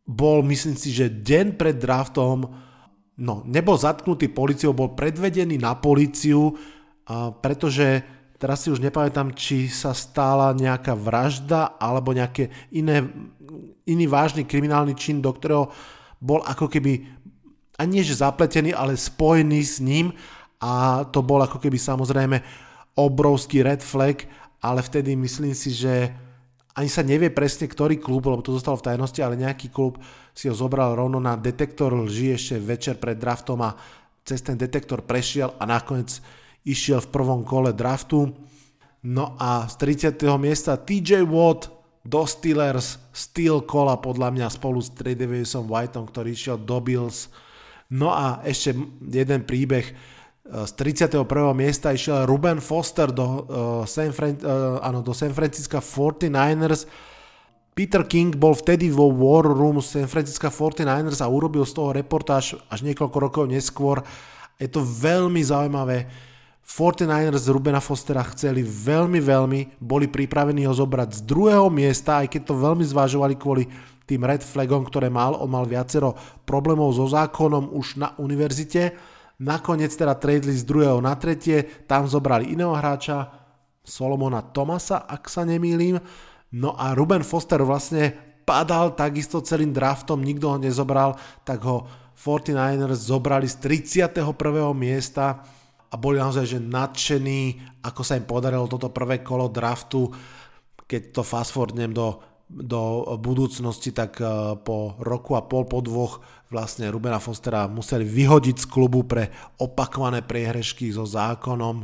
bol, 0.05 0.43
myslím 0.45 0.77
si, 0.77 0.91
že 0.91 1.09
deň 1.09 1.55
pred 1.57 1.79
draftom, 1.79 2.51
no, 3.17 3.35
nebol 3.47 3.79
zatknutý 3.79 4.29
policiou, 4.29 4.75
bol 4.75 4.93
predvedený 4.93 5.57
na 5.57 5.79
policiu, 5.79 6.53
pretože 7.41 8.03
teraz 8.37 8.67
si 8.67 8.69
už 8.75 8.83
nepamätám, 8.83 9.33
či 9.33 9.71
sa 9.71 9.95
stála 9.95 10.53
nejaká 10.53 10.93
vražda 10.99 11.79
alebo 11.79 12.13
nejaké 12.13 12.51
iné, 12.75 13.07
iný 13.87 14.05
vážny 14.11 14.45
kriminálny 14.45 14.99
čin, 14.99 15.23
do 15.23 15.31
ktorého 15.31 15.71
bol 16.19 16.43
ako 16.45 16.69
keby, 16.69 17.07
ani 17.79 18.01
nie 18.01 18.05
že 18.05 18.19
zapletený, 18.21 18.75
ale 18.75 18.99
spojený 18.99 19.61
s 19.63 19.79
ním 19.79 20.13
a 20.59 21.05
to 21.09 21.23
bol 21.23 21.41
ako 21.41 21.61
keby 21.61 21.79
samozrejme 21.81 22.41
obrovský 22.95 23.67
red 23.67 23.83
flag, 23.83 24.27
ale 24.63 24.81
vtedy 24.81 25.19
myslím 25.19 25.53
si, 25.53 25.75
že 25.75 26.11
ani 26.75 26.91
sa 26.91 27.07
nevie 27.07 27.31
presne, 27.31 27.71
ktorý 27.71 28.03
klub, 28.03 28.27
lebo 28.27 28.43
to 28.43 28.51
zostalo 28.51 28.75
v 28.75 28.87
tajnosti, 28.91 29.21
ale 29.23 29.39
nejaký 29.39 29.71
klub 29.71 30.03
si 30.35 30.51
ho 30.51 30.55
zobral 30.55 30.99
rovno 30.99 31.23
na 31.23 31.39
detektor 31.39 31.95
lži 31.95 32.35
ešte 32.35 32.59
večer 32.59 32.95
pred 32.99 33.15
draftom 33.15 33.63
a 33.63 33.79
cez 34.27 34.43
ten 34.43 34.59
detektor 34.59 35.07
prešiel 35.07 35.55
a 35.61 35.63
nakoniec 35.71 36.19
išiel 36.67 36.99
v 36.99 37.13
prvom 37.15 37.47
kole 37.47 37.71
draftu. 37.71 38.35
No 39.07 39.39
a 39.39 39.71
z 39.71 39.75
30. 40.17 40.19
miesta 40.41 40.75
TJ 40.81 41.23
Watt 41.29 41.71
do 42.03 42.25
Steelers, 42.27 42.99
Steel 43.15 43.63
kola 43.63 44.01
podľa 44.01 44.35
mňa 44.35 44.49
spolu 44.51 44.81
s 44.83 44.93
Tredavisom 44.93 45.71
Whiteom, 45.71 46.11
ktorý 46.11 46.35
išiel 46.35 46.59
do 46.59 46.81
Bills. 46.83 47.31
No 47.93 48.11
a 48.11 48.43
ešte 48.43 48.75
jeden 49.09 49.47
príbeh, 49.47 49.93
z 50.45 50.73
31. 50.77 51.25
miesta 51.57 51.97
išiel 51.97 52.29
Ruben 52.29 52.61
Foster 52.61 53.09
do, 53.09 53.25
uh, 53.25 53.39
San, 53.89 54.13
Fran- 54.13 54.37
uh, 54.45 54.77
áno, 54.85 55.01
do 55.01 55.17
San 55.17 55.33
Francisco 55.33 55.81
49ers. 55.81 56.85
Peter 57.73 58.05
King 58.05 58.37
bol 58.37 58.53
vtedy 58.53 58.93
vo 58.93 59.09
War 59.09 59.49
Room 59.49 59.81
San 59.81 60.05
Francisco 60.05 60.53
49ers 60.53 61.25
a 61.25 61.33
urobil 61.33 61.65
z 61.65 61.73
toho 61.73 61.97
reportáž 61.97 62.61
až 62.69 62.85
niekoľko 62.85 63.19
rokov 63.19 63.45
neskôr. 63.49 64.05
Je 64.61 64.69
to 64.69 64.85
veľmi 64.85 65.41
zaujímavé. 65.41 66.13
49ers 66.61 67.49
Rubena 67.49 67.81
Fostera 67.81 68.21
chceli 68.37 68.61
veľmi, 68.61 69.21
veľmi, 69.25 69.61
boli 69.81 70.13
pripravení 70.13 70.69
ho 70.69 70.77
zobrať 70.77 71.21
z 71.21 71.21
druhého 71.25 71.73
miesta, 71.73 72.21
aj 72.21 72.37
keď 72.37 72.53
to 72.53 72.55
veľmi 72.57 72.85
zvážovali 72.85 73.35
kvôli 73.41 73.65
tým 74.05 74.29
red 74.29 74.45
flagom, 74.45 74.85
ktoré 74.85 75.09
mal. 75.09 75.41
On 75.41 75.49
mal 75.49 75.65
viacero 75.65 76.13
problémov 76.45 76.93
so 76.93 77.09
zákonom 77.09 77.73
už 77.73 77.97
na 77.97 78.13
univerzite 78.21 79.14
Nakoniec 79.43 79.91
teda 79.91 80.15
tradeli 80.15 80.55
z 80.55 80.63
druhého 80.63 81.03
na 81.03 81.19
tretie, 81.19 81.87
tam 81.91 82.07
zobrali 82.07 82.55
iného 82.55 82.71
hráča, 82.71 83.43
Solomona 83.85 84.41
Tomasa, 84.41 85.05
ak 85.05 85.29
sa 85.29 85.45
nemýlim. 85.45 86.01
No 86.57 86.73
a 86.79 86.97
Ruben 86.97 87.21
Foster 87.21 87.61
vlastne 87.61 88.15
padal 88.49 88.97
takisto 88.97 89.45
celým 89.45 89.75
draftom, 89.75 90.25
nikto 90.25 90.55
ho 90.55 90.57
nezobral, 90.57 91.19
tak 91.45 91.61
ho 91.67 91.85
49ers 92.17 93.11
zobrali 93.11 93.45
z 93.51 93.61
31. 93.91 94.23
miesta 94.73 95.43
a 95.91 95.95
boli 95.99 96.23
naozaj 96.23 96.47
že 96.47 96.59
nadšení, 96.63 97.43
ako 97.83 98.03
sa 98.07 98.17
im 98.17 98.25
podarilo 98.25 98.71
toto 98.71 98.89
prvé 98.89 99.21
kolo 99.21 99.51
draftu, 99.51 100.09
keď 100.87 101.03
to 101.11 101.23
fast 101.27 101.51
forwardnem 101.51 101.91
do 101.91 102.34
do 102.49 103.09
budúcnosti, 103.17 103.91
tak 103.91 104.21
e, 104.21 104.25
po 104.61 104.95
roku 105.01 105.35
a 105.35 105.43
pol, 105.43 105.65
po 105.65 105.81
dvoch 105.81 106.21
vlastne 106.53 106.93
Rubena 106.93 107.19
Fostera 107.19 107.67
museli 107.67 108.05
vyhodiť 108.05 108.57
z 108.63 108.67
klubu 108.69 109.03
pre 109.03 109.33
opakované 109.59 110.21
priehrešky 110.21 110.93
so 110.93 111.09
zákonom. 111.09 111.83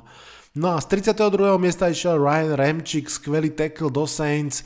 No 0.54 0.66
a 0.74 0.78
z 0.78 0.86
32. 1.00 1.56
miesta 1.56 1.88
išiel 1.88 2.20
Ryan 2.20 2.54
Remčík, 2.54 3.08
skvelý 3.08 3.56
tackle 3.56 3.88
do 3.88 4.04
Saints, 4.04 4.60
e, 4.60 4.64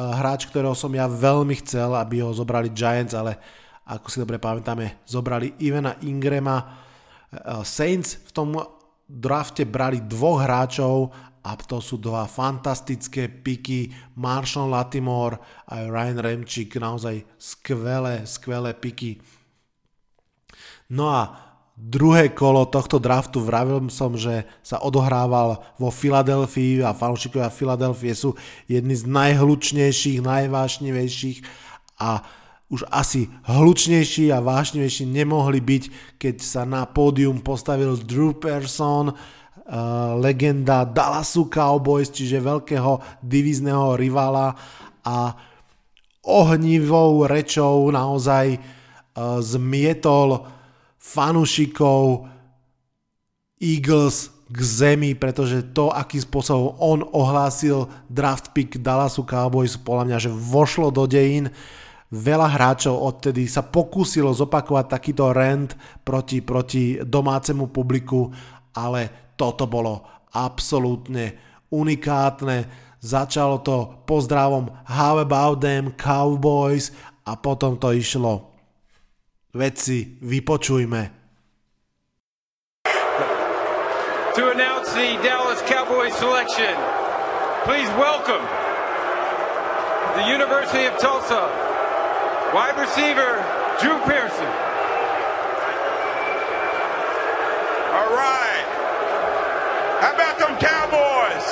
hráč, 0.00 0.48
ktorého 0.48 0.72
som 0.72 0.90
ja 0.96 1.04
veľmi 1.04 1.60
chcel, 1.60 1.92
aby 1.92 2.24
ho 2.24 2.32
zobrali 2.32 2.72
Giants, 2.72 3.12
ale 3.12 3.36
ako 3.84 4.06
si 4.08 4.16
dobre 4.16 4.40
pamätáme, 4.40 5.04
zobrali 5.04 5.60
Ivana 5.60 6.00
Ingrama. 6.02 6.56
E, 6.56 6.64
Saints 7.68 8.16
v 8.26 8.30
tom 8.32 8.48
drafte 9.04 9.68
brali 9.68 10.00
dvoch 10.00 10.40
hráčov 10.40 11.12
a 11.44 11.50
to 11.60 11.76
sú 11.84 12.00
dva 12.00 12.24
fantastické 12.24 13.28
piky, 13.28 13.92
Marshall 14.16 14.72
Latimore 14.72 15.36
a 15.68 15.84
Ryan 15.84 16.18
Remčík, 16.24 16.80
naozaj 16.80 17.20
skvelé, 17.36 18.24
skvelé 18.24 18.72
piky. 18.72 19.20
No 20.88 21.12
a 21.12 21.36
druhé 21.76 22.32
kolo 22.32 22.64
tohto 22.64 22.96
draftu 22.96 23.44
vravil 23.44 23.92
som, 23.92 24.16
že 24.16 24.48
sa 24.64 24.80
odohrával 24.80 25.60
vo 25.76 25.92
Filadelfii 25.92 26.80
a 26.80 26.96
fanúšikovia 26.96 27.52
Filadelfie 27.52 28.16
sú 28.16 28.32
jedni 28.64 28.96
z 28.96 29.04
najhlučnejších, 29.04 30.24
najvášnivejších 30.24 31.38
a 32.00 32.24
už 32.72 32.88
asi 32.88 33.28
hlučnejší 33.44 34.32
a 34.32 34.40
vášnivejší 34.40 35.04
nemohli 35.04 35.60
byť, 35.60 36.16
keď 36.16 36.36
sa 36.40 36.64
na 36.64 36.88
pódium 36.88 37.44
postavil 37.44 37.92
Drew 38.00 38.32
Person, 38.32 39.12
legenda 40.20 40.84
Dallasu 40.84 41.48
Cowboys, 41.48 42.12
čiže 42.12 42.44
veľkého 42.44 43.24
divízneho 43.24 43.96
rivala 43.96 44.52
a 45.00 45.32
ohnivou 46.24 47.24
rečou 47.28 47.88
naozaj 47.92 48.56
uh, 48.56 49.40
zmietol 49.40 50.44
fanušikov 50.96 52.28
Eagles 53.60 54.32
k 54.48 54.58
zemi, 54.60 55.16
pretože 55.16 55.72
to, 55.72 55.88
akým 55.88 56.20
spôsobom 56.20 56.76
on 56.80 57.00
ohlásil 57.00 57.88
draft 58.12 58.52
pick 58.52 58.76
Dallasu 58.80 59.24
Cowboys, 59.24 59.80
podľa 59.80 60.04
mňa, 60.12 60.18
že 60.20 60.30
vošlo 60.32 60.92
do 60.92 61.08
dejín. 61.08 61.48
Veľa 62.12 62.52
hráčov 62.52 62.94
odtedy 62.94 63.48
sa 63.48 63.64
pokúsilo 63.64 64.30
zopakovať 64.30 64.86
takýto 64.86 65.32
rent 65.32 65.74
proti, 66.04 66.44
proti 66.44 67.00
domácemu 67.00 67.72
publiku, 67.72 68.30
ale 68.76 69.23
toto 69.36 69.66
bolo 69.66 70.06
absolútne 70.34 71.38
unikátne. 71.70 72.66
Začalo 73.04 73.60
to 73.60 74.06
pozdravom 74.08 74.72
How 74.88 75.20
about 75.20 75.60
them 75.60 75.92
Cowboys 75.92 76.90
a 77.28 77.36
potom 77.36 77.76
to 77.76 77.92
išlo. 77.92 78.48
Veci, 79.54 80.18
vypočujme. 80.24 81.02
To 84.34 84.42
announce 84.50 84.90
the 84.98 85.14
Dallas 85.22 85.62
Cowboys 85.70 86.10
selection, 86.18 86.74
please 87.62 87.86
welcome 87.94 88.42
the 90.18 90.26
University 90.26 90.86
of 90.86 90.98
Tulsa 90.98 91.46
wide 92.54 92.78
receiver 92.78 93.42
Drew 93.80 93.98
Pearson. 94.06 94.46
All 97.94 98.14
right. 98.14 98.53
How 100.04 100.12
about 100.12 100.36
them 100.36 100.52
Cowboys? 100.60 101.46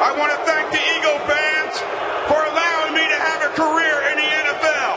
I 0.00 0.08
want 0.16 0.32
to 0.32 0.40
thank 0.48 0.72
the 0.72 0.80
Eagle 0.80 1.20
fans 1.28 1.76
for 2.24 2.40
allowing 2.40 2.96
me 2.96 3.04
to 3.04 3.18
have 3.20 3.44
a 3.44 3.52
career 3.52 3.96
in 4.08 4.16
the 4.16 4.24
NFL. 4.24 4.94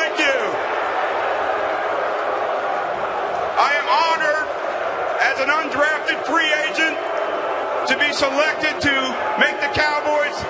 Thank 0.00 0.16
you. 0.16 0.38
I 3.60 3.70
am 3.76 3.88
honored 3.92 4.48
as 5.20 5.36
an 5.44 5.52
undrafted 5.52 6.24
free 6.24 6.48
agent 6.64 6.96
to 6.96 8.00
be 8.00 8.08
selected 8.16 8.80
to 8.80 8.96
make 9.36 9.60
the 9.60 9.68
Cowboys 9.76 10.40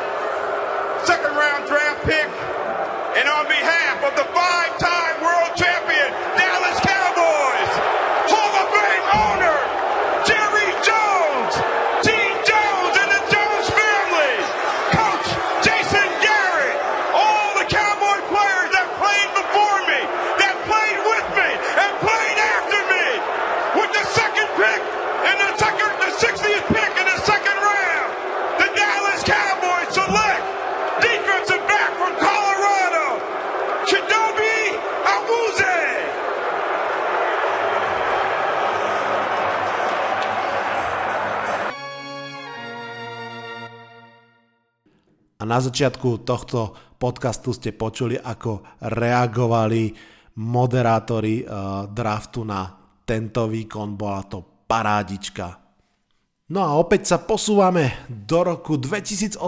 second 1.03 1.35
round 1.35 1.67
draft 1.67 1.99
pick 2.07 2.31
and 3.19 3.27
on 3.27 3.51
behalf 3.51 4.07
of 4.07 4.15
the 4.23 4.23
five-time 4.31 4.54
na 45.55 45.63
začiatku 45.63 46.27
tohto 46.27 46.75
podcastu 46.99 47.55
ste 47.55 47.71
počuli, 47.71 48.19
ako 48.19 48.83
reagovali 48.83 49.95
moderátori 50.43 51.47
uh, 51.47 51.87
draftu 51.87 52.43
na 52.43 52.75
tento 53.07 53.47
výkon. 53.47 53.95
Bola 53.95 54.27
to 54.27 54.67
parádička. 54.67 55.63
No 56.51 56.59
a 56.67 56.75
opäť 56.75 57.15
sa 57.15 57.23
posúvame 57.23 58.03
do 58.11 58.43
roku 58.43 58.75
2018 58.75 59.39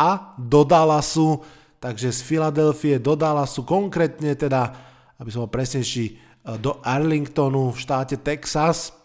a 0.00 0.32
do 0.40 0.64
Dallasu, 0.64 1.44
takže 1.76 2.08
z 2.08 2.20
Filadelfie 2.24 2.96
do 2.96 3.12
Dallasu, 3.12 3.68
konkrétne 3.68 4.32
teda, 4.32 4.72
aby 5.20 5.28
som 5.28 5.44
bol 5.44 5.52
presnejší, 5.52 6.04
eh, 6.08 6.56
do 6.56 6.80
Arlingtonu 6.80 7.76
v 7.76 7.78
štáte 7.78 8.16
Texas. 8.16 8.96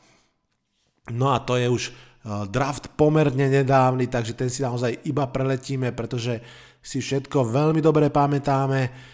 No 1.12 1.36
a 1.36 1.44
to 1.44 1.60
je 1.60 1.68
už 1.68 1.84
eh, 1.92 1.94
draft 2.24 2.96
pomerne 2.96 3.52
nedávny, 3.52 4.08
takže 4.08 4.32
ten 4.32 4.48
si 4.48 4.64
naozaj 4.64 5.04
iba 5.04 5.28
preletíme, 5.28 5.92
pretože 5.92 6.40
si 6.80 7.04
všetko 7.04 7.48
veľmi 7.48 7.84
dobre 7.84 8.08
pamätáme. 8.08 9.12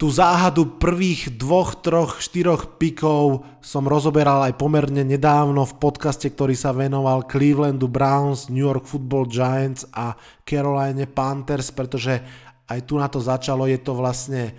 Tú 0.00 0.10
záhadu 0.10 0.82
prvých 0.82 1.36
dvoch, 1.38 1.78
troch, 1.78 2.18
štyroch 2.18 2.80
pikov 2.80 3.46
som 3.62 3.86
rozoberal 3.86 4.42
aj 4.50 4.58
pomerne 4.58 5.06
nedávno 5.06 5.62
v 5.62 5.78
podcaste, 5.78 6.26
ktorý 6.26 6.58
sa 6.58 6.74
venoval 6.74 7.28
Clevelandu 7.28 7.86
Browns, 7.86 8.50
New 8.50 8.66
York 8.66 8.88
Football 8.88 9.30
Giants 9.30 9.86
a 9.94 10.16
Carolina 10.42 11.06
Panthers, 11.06 11.70
pretože 11.70 12.18
aj 12.66 12.80
tu 12.88 12.98
na 12.98 13.06
to 13.06 13.20
začalo, 13.22 13.68
je 13.68 13.78
to 13.78 13.94
vlastne 13.94 14.56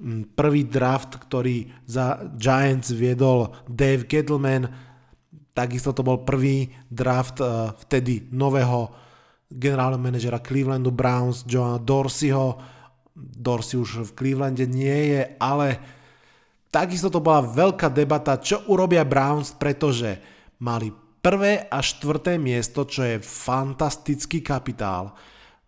mm, 0.00 0.32
prvý 0.38 0.64
draft, 0.64 1.18
ktorý 1.18 1.68
za 1.84 2.30
Giants 2.40 2.94
viedol 2.94 3.52
Dave 3.68 4.08
Gettleman, 4.08 4.89
takisto 5.52 5.90
to 5.94 6.02
bol 6.02 6.22
prvý 6.22 6.70
draft 6.88 7.42
uh, 7.42 7.74
vtedy 7.86 8.30
nového 8.30 8.90
generálneho 9.50 9.98
manažera 9.98 10.38
Clevelandu 10.38 10.94
Browns, 10.94 11.42
Johna 11.42 11.82
Dorseyho, 11.82 12.78
Dorsey 13.20 13.76
už 13.76 14.10
v 14.10 14.14
Clevelande 14.14 14.64
nie 14.64 15.12
je, 15.12 15.22
ale 15.42 15.76
takisto 16.70 17.10
to 17.10 17.18
bola 17.18 17.42
veľká 17.42 17.90
debata, 17.90 18.38
čo 18.38 18.64
urobia 18.70 19.02
Browns, 19.02 19.52
pretože 19.58 20.16
mali 20.62 20.94
prvé 21.20 21.66
a 21.68 21.82
štvrté 21.82 22.40
miesto, 22.40 22.86
čo 22.86 23.04
je 23.04 23.20
fantastický 23.20 24.40
kapitál. 24.40 25.12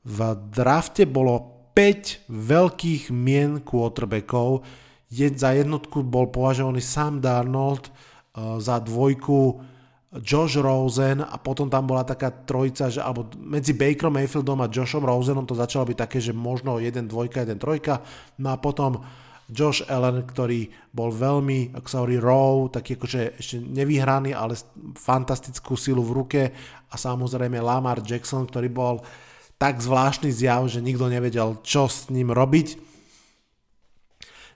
V 0.06 0.18
drafte 0.48 1.04
bolo 1.04 1.68
5 1.76 2.30
veľkých 2.30 3.12
mien 3.12 3.60
quarterbackov, 3.60 4.64
za 5.12 5.52
jednotku 5.52 6.00
bol 6.08 6.32
považovaný 6.32 6.80
Sam 6.80 7.20
Darnold, 7.20 7.88
eh, 7.88 8.56
za 8.62 8.80
dvojku 8.80 9.71
Josh 10.20 10.60
Rosen 10.60 11.24
a 11.24 11.40
potom 11.40 11.72
tam 11.72 11.88
bola 11.88 12.04
taká 12.04 12.28
trojica, 12.28 12.92
že, 12.92 13.00
alebo 13.00 13.32
medzi 13.40 13.72
Bakerom 13.72 14.12
Mayfieldom 14.12 14.60
a 14.60 14.68
Joshom 14.68 15.08
Rosenom 15.08 15.48
to 15.48 15.56
začalo 15.56 15.88
byť 15.88 15.96
také, 15.96 16.20
že 16.20 16.36
možno 16.36 16.76
jeden 16.76 17.08
dvojka, 17.08 17.48
jeden 17.48 17.56
trojka. 17.56 18.04
No 18.36 18.52
a 18.52 18.60
potom 18.60 19.00
Josh 19.48 19.80
Allen, 19.88 20.28
ktorý 20.28 20.68
bol 20.92 21.08
veľmi, 21.08 21.72
ako 21.72 21.88
sa 21.88 22.00
hovorí, 22.04 22.20
raw, 22.20 22.68
taký 22.68 23.00
akože 23.00 23.40
ešte 23.40 23.56
nevyhraný, 23.56 24.36
ale 24.36 24.52
fantastickú 25.00 25.80
silu 25.80 26.04
v 26.04 26.12
ruke 26.12 26.42
a 26.92 26.94
samozrejme 27.00 27.56
Lamar 27.60 28.04
Jackson, 28.04 28.44
ktorý 28.44 28.68
bol 28.68 29.00
tak 29.56 29.80
zvláštny 29.80 30.28
zjav, 30.28 30.68
že 30.68 30.84
nikto 30.84 31.08
nevedel, 31.08 31.56
čo 31.64 31.88
s 31.88 32.12
ním 32.12 32.28
robiť. 32.28 32.91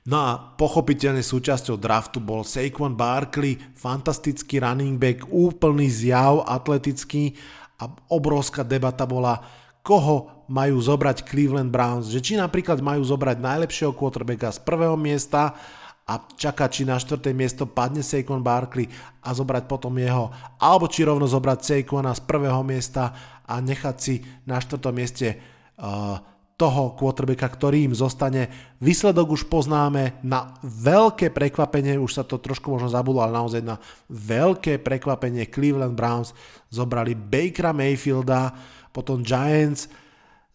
No 0.06 0.22
a 0.22 0.38
pochopiteľne 0.38 1.18
súčasťou 1.18 1.82
draftu 1.82 2.22
bol 2.22 2.46
Saquon 2.46 2.94
Barkley, 2.94 3.58
fantastický 3.74 4.62
running 4.62 5.02
back, 5.02 5.26
úplný 5.26 5.90
zjav 5.90 6.46
atletický 6.46 7.34
a 7.82 7.90
obrovská 8.06 8.62
debata 8.62 9.02
bola, 9.02 9.42
koho 9.82 10.46
majú 10.46 10.78
zobrať 10.78 11.26
Cleveland 11.26 11.74
Browns, 11.74 12.06
že 12.06 12.22
či 12.22 12.38
napríklad 12.38 12.78
majú 12.78 13.02
zobrať 13.02 13.42
najlepšieho 13.42 13.98
quarterbacka 13.98 14.54
z 14.54 14.62
prvého 14.62 14.94
miesta 14.94 15.58
a 16.06 16.22
čakať, 16.22 16.70
či 16.70 16.82
na 16.86 17.02
štvrté 17.02 17.34
miesto 17.34 17.66
padne 17.66 18.06
Saquon 18.06 18.46
Barkley 18.46 18.86
a 19.26 19.34
zobrať 19.34 19.66
potom 19.66 19.90
jeho, 19.98 20.30
alebo 20.62 20.86
či 20.86 21.02
rovno 21.02 21.26
zobrať 21.26 21.58
Saquona 21.66 22.14
z 22.14 22.22
prvého 22.22 22.62
miesta 22.62 23.10
a 23.42 23.58
nechať 23.58 23.96
si 23.98 24.22
na 24.46 24.62
štvrtom 24.62 24.94
mieste 24.94 25.34
uh, 25.82 26.22
toho 26.56 26.96
quarterbacka, 26.96 27.52
ktorý 27.52 27.92
im 27.92 27.94
zostane. 27.94 28.48
Výsledok 28.80 29.36
už 29.36 29.44
poznáme 29.52 30.24
na 30.24 30.56
veľké 30.64 31.28
prekvapenie, 31.28 32.00
už 32.00 32.12
sa 32.16 32.24
to 32.24 32.40
trošku 32.40 32.72
možno 32.72 32.88
zabudlo, 32.88 33.20
ale 33.20 33.36
naozaj 33.36 33.60
na 33.60 33.76
veľké 34.08 34.80
prekvapenie 34.80 35.52
Cleveland 35.52 35.92
Browns 35.92 36.32
zobrali 36.72 37.12
Bakera 37.12 37.76
Mayfielda, 37.76 38.56
potom 38.88 39.20
Giants 39.20 39.92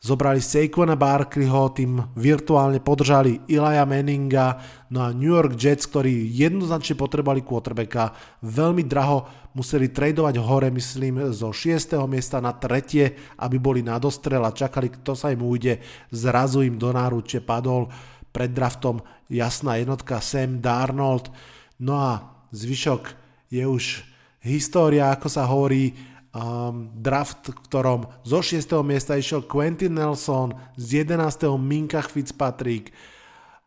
Zobrali 0.02 0.42
Saquona 0.42 0.98
Barkleyho, 0.98 1.78
tým 1.78 2.02
virtuálne 2.18 2.82
podržali 2.82 3.46
Ilaja 3.46 3.86
Manninga, 3.86 4.58
no 4.90 5.06
a 5.06 5.14
New 5.14 5.30
York 5.30 5.54
Jets, 5.54 5.86
ktorí 5.86 6.26
jednoznačne 6.26 6.98
potrebovali 6.98 7.46
quarterbacka, 7.46 8.10
veľmi 8.42 8.82
draho 8.90 9.30
museli 9.54 9.94
tradovať 9.94 10.42
hore, 10.42 10.74
myslím, 10.74 11.30
zo 11.30 11.54
6. 11.54 12.02
miesta 12.10 12.42
na 12.42 12.50
tretie, 12.58 13.14
aby 13.46 13.62
boli 13.62 13.86
na 13.86 14.02
dostrel 14.02 14.42
a 14.42 14.50
čakali, 14.50 14.90
kto 14.90 15.14
sa 15.14 15.30
im 15.30 15.46
ujde. 15.46 15.78
Zrazu 16.10 16.66
im 16.66 16.82
do 16.82 16.90
náruče 16.90 17.46
padol 17.46 17.86
pred 18.34 18.50
draftom 18.50 19.06
jasná 19.30 19.78
jednotka 19.78 20.18
Sam 20.18 20.66
Darnold. 20.66 21.30
No 21.78 22.02
a 22.02 22.12
zvyšok 22.50 23.14
je 23.54 23.70
už 23.70 24.02
história, 24.42 25.14
ako 25.14 25.30
sa 25.30 25.46
hovorí, 25.46 25.94
um, 26.32 26.92
draft, 26.96 27.52
v 27.52 27.60
ktorom 27.68 28.02
zo 28.24 28.40
6. 28.40 28.64
miesta 28.84 29.20
išiel 29.20 29.44
Quentin 29.46 29.96
Nelson, 29.96 30.56
z 30.80 31.04
11. 31.04 31.60
Minka 31.60 32.04
Fitzpatrick, 32.04 32.92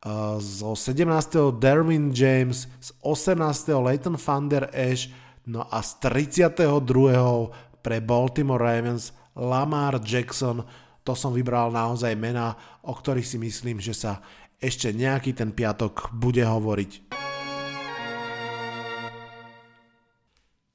uh, 0.04 0.40
zo 0.40 0.76
17. 0.76 1.54
Derwin 1.60 2.12
James, 2.12 2.68
z 2.80 2.88
18. 3.04 3.36
Leighton 3.80 4.16
Thunder 4.16 4.68
Ash, 4.72 5.12
no 5.44 5.68
a 5.68 5.84
z 5.84 6.00
32. 6.00 7.52
pre 7.84 8.00
Baltimore 8.00 8.60
Ravens 8.60 9.12
Lamar 9.36 10.00
Jackson. 10.00 10.64
To 11.04 11.12
som 11.12 11.36
vybral 11.36 11.68
naozaj 11.68 12.16
mená, 12.16 12.56
o 12.80 12.96
ktorých 12.96 13.28
si 13.28 13.36
myslím, 13.36 13.76
že 13.76 13.92
sa 13.92 14.24
ešte 14.56 14.88
nejaký 14.96 15.36
ten 15.36 15.52
piatok 15.52 16.16
bude 16.16 16.40
hovoriť. 16.40 17.12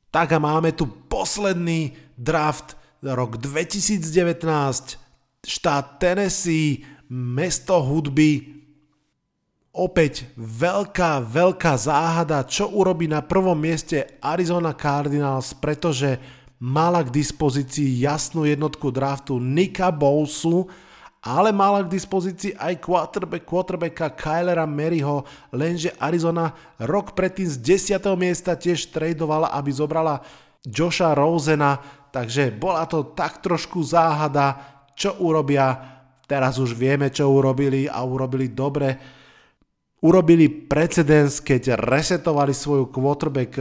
Tak 0.10 0.34
a 0.34 0.40
máme 0.42 0.74
tu 0.74 0.90
posledný 0.90 1.94
draft 2.18 2.74
rok 3.06 3.38
2019, 3.38 4.42
štát 5.46 5.86
Tennessee, 6.02 6.84
mesto 7.14 7.80
hudby, 7.80 8.60
opäť 9.70 10.28
veľká, 10.36 11.24
veľká 11.24 11.74
záhada, 11.78 12.44
čo 12.44 12.74
urobí 12.74 13.06
na 13.06 13.22
prvom 13.22 13.56
mieste 13.56 14.20
Arizona 14.20 14.74
Cardinals, 14.74 15.54
pretože 15.56 16.18
mala 16.60 17.06
k 17.06 17.14
dispozícii 17.14 18.04
jasnú 18.04 18.44
jednotku 18.44 18.92
draftu 18.92 19.40
Nika 19.40 19.94
Bowsu, 19.94 20.68
ale 21.20 21.52
mala 21.52 21.84
k 21.84 21.92
dispozícii 21.92 22.56
aj 22.56 22.80
quarterback, 22.80 23.44
quarterbacka 23.44 24.16
Kylera 24.16 24.64
Maryho, 24.64 25.28
lenže 25.52 25.92
Arizona 26.00 26.56
rok 26.80 27.12
predtým 27.12 27.48
z 27.48 27.60
10. 28.00 28.16
miesta 28.16 28.56
tiež 28.56 28.88
tradovala, 28.96 29.52
aby 29.52 29.72
zobrala 29.72 30.24
Josha 30.64 31.12
Rosena, 31.12 31.80
takže 32.16 32.56
bola 32.56 32.88
to 32.88 33.12
tak 33.12 33.44
trošku 33.44 33.84
záhada, 33.84 34.60
čo 34.96 35.20
urobia. 35.20 35.76
Teraz 36.24 36.62
už 36.62 36.78
vieme, 36.78 37.12
čo 37.12 37.28
urobili 37.32 37.90
a 37.90 38.06
urobili 38.06 38.52
dobre. 38.54 38.96
Urobili 40.00 40.48
precedens, 40.48 41.44
keď 41.44 41.76
resetovali 41.76 42.56
svoju 42.56 42.88
quarterback, 42.88 43.52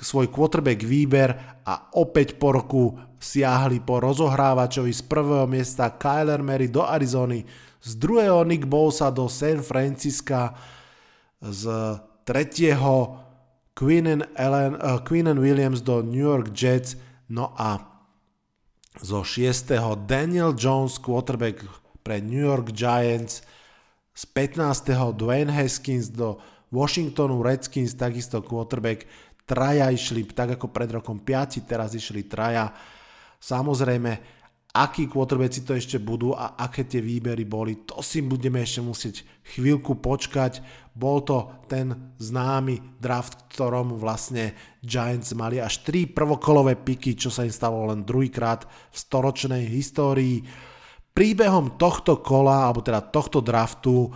svoj 0.00 0.32
quarterback 0.32 0.80
výber 0.82 1.60
a 1.62 1.92
opäť 1.94 2.40
po 2.40 2.56
roku 2.56 2.96
siahli 3.22 3.84
po 3.84 4.02
rozohrávačovi 4.02 4.90
z 4.90 5.02
prvého 5.06 5.46
miesta 5.46 5.92
Kyler 5.94 6.42
Mary 6.42 6.66
do 6.72 6.82
Arizony, 6.82 7.46
z 7.82 7.90
druhého 7.98 8.42
Nick 8.42 8.66
Bosa 8.66 9.10
do 9.14 9.30
San 9.30 9.62
Francisca, 9.62 10.54
z 11.42 11.62
tretieho 12.22 13.18
Queen 13.74 14.22
Ellen, 14.36 14.74
uh, 14.78 15.00
and 15.02 15.40
Williams 15.40 15.80
do 15.80 16.02
New 16.02 16.22
York 16.22 16.52
Jets, 16.54 16.96
no 17.32 17.54
a 17.56 17.80
zo 19.00 19.24
šiestého 19.24 19.96
Daniel 20.04 20.52
Jones, 20.52 21.00
quarterback 21.00 21.64
pre 22.04 22.20
New 22.20 22.42
York 22.42 22.76
Giants, 22.76 23.40
z 24.12 24.24
15. 24.28 25.16
Dwayne 25.16 25.48
Haskins 25.48 26.12
do 26.12 26.36
Washingtonu 26.68 27.40
Redskins, 27.40 27.96
takisto 27.96 28.44
quarterback, 28.44 29.08
traja 29.46 29.90
išli 29.90 30.26
tak 30.30 30.56
ako 30.56 30.70
pred 30.70 30.90
rokom 30.94 31.20
5, 31.20 31.66
teraz 31.66 31.92
išli 31.94 32.26
traja 32.26 32.70
Samozrejme, 33.42 34.12
akí 34.70 35.10
quarterbacki 35.10 35.66
to 35.66 35.74
ešte 35.74 35.98
budú 35.98 36.30
a 36.30 36.54
aké 36.54 36.86
tie 36.86 37.02
výbery 37.02 37.42
boli, 37.42 37.82
to 37.82 37.98
si 38.06 38.22
budeme 38.22 38.62
ešte 38.62 38.78
musieť 38.78 39.16
chvíľku 39.42 39.98
počkať. 39.98 40.62
Bol 40.94 41.26
to 41.26 41.50
ten 41.66 42.14
známy 42.22 43.02
draft, 43.02 43.50
ktorom 43.50 43.98
vlastne 43.98 44.54
Giants 44.78 45.34
mali 45.34 45.58
až 45.58 45.82
3 45.82 46.14
prvokolové 46.14 46.78
piky, 46.78 47.18
čo 47.18 47.34
sa 47.34 47.42
im 47.42 47.50
stalo 47.50 47.82
len 47.90 48.06
druhýkrát 48.06 48.62
v 48.62 48.96
storočnej 48.96 49.66
histórii. 49.66 50.46
Príbehom 51.10 51.74
tohto 51.82 52.22
kola, 52.22 52.70
alebo 52.70 52.78
teda 52.78 53.02
tohto 53.02 53.42
draftu 53.42 54.06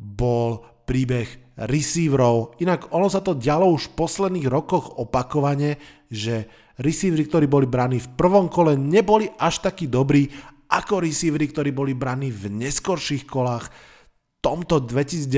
bol 0.00 0.64
príbeh 0.88 1.41
receiverov. 1.56 2.56
Inak 2.60 2.92
ono 2.92 3.12
sa 3.12 3.20
to 3.20 3.36
dialo 3.36 3.68
už 3.72 3.92
v 3.92 3.96
posledných 3.98 4.48
rokoch 4.48 4.96
opakovane, 4.96 5.76
že 6.08 6.48
receivery, 6.80 7.28
ktorí 7.28 7.46
boli 7.48 7.68
braní 7.68 8.00
v 8.00 8.12
prvom 8.16 8.48
kole, 8.48 8.76
neboli 8.76 9.28
až 9.36 9.60
takí 9.64 9.88
dobrí 9.88 10.32
ako 10.72 11.04
receivery, 11.04 11.52
ktorí 11.52 11.70
boli 11.70 11.92
braní 11.92 12.32
v 12.32 12.48
neskorších 12.48 13.28
kolách. 13.28 13.68
V 13.68 14.36
tomto 14.40 14.80
2019 14.80 15.28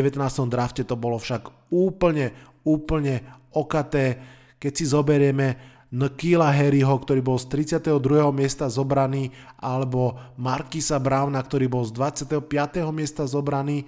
drafte 0.47 0.87
to 0.87 0.95
bolo 0.95 1.19
však 1.19 1.71
úplne, 1.75 2.33
úplne 2.63 3.21
okaté. 3.53 4.17
Keď 4.63 4.73
si 4.73 4.85
zoberieme 4.89 5.75
Nakila 5.95 6.51
Harryho, 6.51 6.91
ktorý 6.91 7.23
bol 7.23 7.39
z 7.39 7.47
32. 7.71 8.03
miesta 8.35 8.67
zobraný, 8.67 9.31
alebo 9.63 10.19
Markisa 10.35 10.99
Browna, 10.99 11.39
ktorý 11.39 11.71
bol 11.71 11.87
z 11.87 11.95
25. 11.95 12.43
miesta 12.91 13.23
zobraný. 13.31 13.87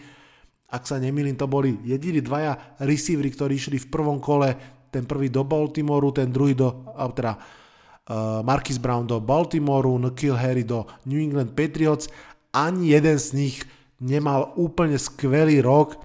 Ak 0.67 0.83
sa 0.85 0.99
nemýlim, 0.99 1.39
to 1.39 1.47
boli 1.47 1.79
jediní 1.87 2.19
dvaja 2.19 2.79
receivery, 2.83 3.31
ktorí 3.31 3.55
išli 3.55 3.79
v 3.79 3.91
prvom 3.91 4.19
kole 4.19 4.51
ten 4.91 5.07
prvý 5.07 5.31
do 5.31 5.47
Baltimoru, 5.47 6.11
ten 6.11 6.33
druhý 6.33 6.59
do, 6.59 6.73
teda 7.15 7.39
uh, 7.39 8.43
Marquis 8.43 8.81
Brown 8.81 9.07
do 9.07 9.23
Baltimoru, 9.23 9.95
Nikhil 9.99 10.35
Harry 10.35 10.67
do 10.67 10.87
New 11.07 11.23
England 11.23 11.55
Patriots. 11.55 12.11
Ani 12.51 12.97
jeden 12.97 13.19
z 13.21 13.29
nich 13.37 13.57
nemal 14.03 14.57
úplne 14.59 14.99
skvelý 14.99 15.63
rok 15.63 16.01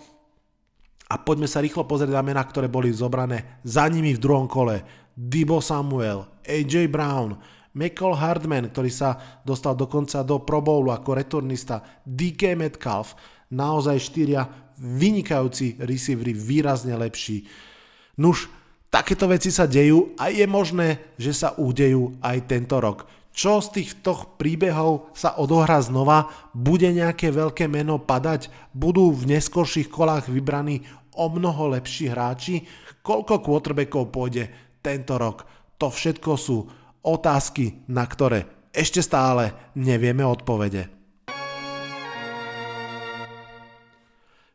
a 1.11 1.19
poďme 1.19 1.47
sa 1.49 1.59
rýchlo 1.59 1.83
pozrieť 1.83 2.15
na 2.15 2.23
mená, 2.23 2.39
ktoré 2.43 2.71
boli 2.71 2.93
zobrané 2.93 3.59
za 3.67 3.83
nimi 3.89 4.15
v 4.15 4.23
druhom 4.23 4.47
kole. 4.47 4.79
Dibo 5.11 5.59
Samuel, 5.59 6.23
AJ 6.47 6.87
Brown, 6.87 7.35
Michael 7.75 8.15
Hardman, 8.15 8.71
ktorý 8.71 8.91
sa 8.91 9.19
dostal 9.43 9.75
dokonca 9.75 10.23
do 10.23 10.39
Pro 10.43 10.63
Bowlu 10.63 10.91
ako 10.91 11.15
returnista, 11.15 11.83
DK 12.03 12.55
Metcalf, 12.55 13.15
naozaj 13.51 13.97
štyria 13.99 14.47
vynikajúci 14.81 15.77
receivery, 15.77 16.33
výrazne 16.33 16.97
lepší. 16.97 17.45
Nuž, 18.17 18.49
takéto 18.89 19.29
veci 19.29 19.53
sa 19.53 19.69
dejú 19.69 20.17
a 20.17 20.33
je 20.33 20.47
možné, 20.49 21.13
že 21.21 21.35
sa 21.35 21.53
udejú 21.53 22.17
aj 22.23 22.49
tento 22.49 22.81
rok. 22.81 23.05
Čo 23.31 23.63
z 23.63 23.79
týchto 23.79 24.35
príbehov 24.35 25.15
sa 25.15 25.39
odohrá 25.39 25.79
znova? 25.79 26.27
Bude 26.51 26.91
nejaké 26.91 27.31
veľké 27.31 27.71
meno 27.71 27.95
padať? 27.95 28.51
Budú 28.75 29.15
v 29.15 29.37
neskorších 29.37 29.87
kolách 29.87 30.27
vybraní 30.27 30.83
o 31.15 31.31
mnoho 31.31 31.71
lepší 31.71 32.11
hráči? 32.11 32.67
Koľko 32.99 33.39
quarterbackov 33.39 34.11
pôjde 34.11 34.51
tento 34.83 35.15
rok? 35.15 35.47
To 35.79 35.87
všetko 35.87 36.31
sú 36.35 36.67
otázky, 37.07 37.87
na 37.87 38.03
ktoré 38.03 38.67
ešte 38.75 38.99
stále 38.99 39.55
nevieme 39.79 40.27
odpovede. 40.27 41.00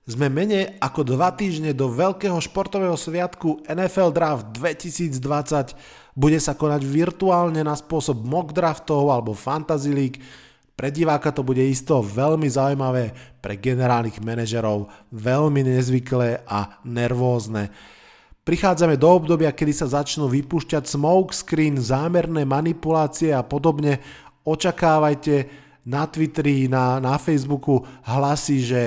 Sme 0.07 0.30
menej 0.30 0.78
ako 0.78 1.02
dva 1.02 1.34
týždne 1.34 1.74
do 1.74 1.90
veľkého 1.90 2.38
športového 2.38 2.94
sviatku 2.94 3.66
NFL 3.66 4.14
Draft 4.14 4.54
2020. 4.54 5.74
Bude 6.14 6.38
sa 6.38 6.54
konať 6.54 6.86
virtuálne 6.86 7.59
na 7.66 7.74
spôsob 7.74 8.22
mock 8.22 8.54
draftov 8.54 9.11
alebo 9.11 9.34
fantasy 9.34 9.90
league. 9.90 10.22
Pre 10.78 10.94
diváka 10.94 11.34
to 11.34 11.42
bude 11.42 11.59
isto 11.59 11.98
veľmi 12.07 12.46
zaujímavé, 12.46 13.11
pre 13.42 13.59
generálnych 13.59 14.22
manažerov 14.22 14.86
veľmi 15.11 15.66
nezvyklé 15.74 16.46
a 16.46 16.78
nervózne. 16.86 17.74
Prichádzame 18.46 18.94
do 18.94 19.11
obdobia, 19.11 19.50
kedy 19.50 19.74
sa 19.74 19.90
začnú 19.90 20.30
vypúšťať 20.30 20.86
smokescreen, 20.86 21.82
zámerné 21.82 22.46
manipulácie 22.46 23.34
a 23.34 23.42
podobne. 23.42 23.98
Očakávajte 24.46 25.50
na 25.82 26.07
Twitteri, 26.07 26.70
na, 26.70 27.02
na 27.02 27.18
Facebooku 27.18 27.82
hlasy, 28.07 28.62
že 28.62 28.82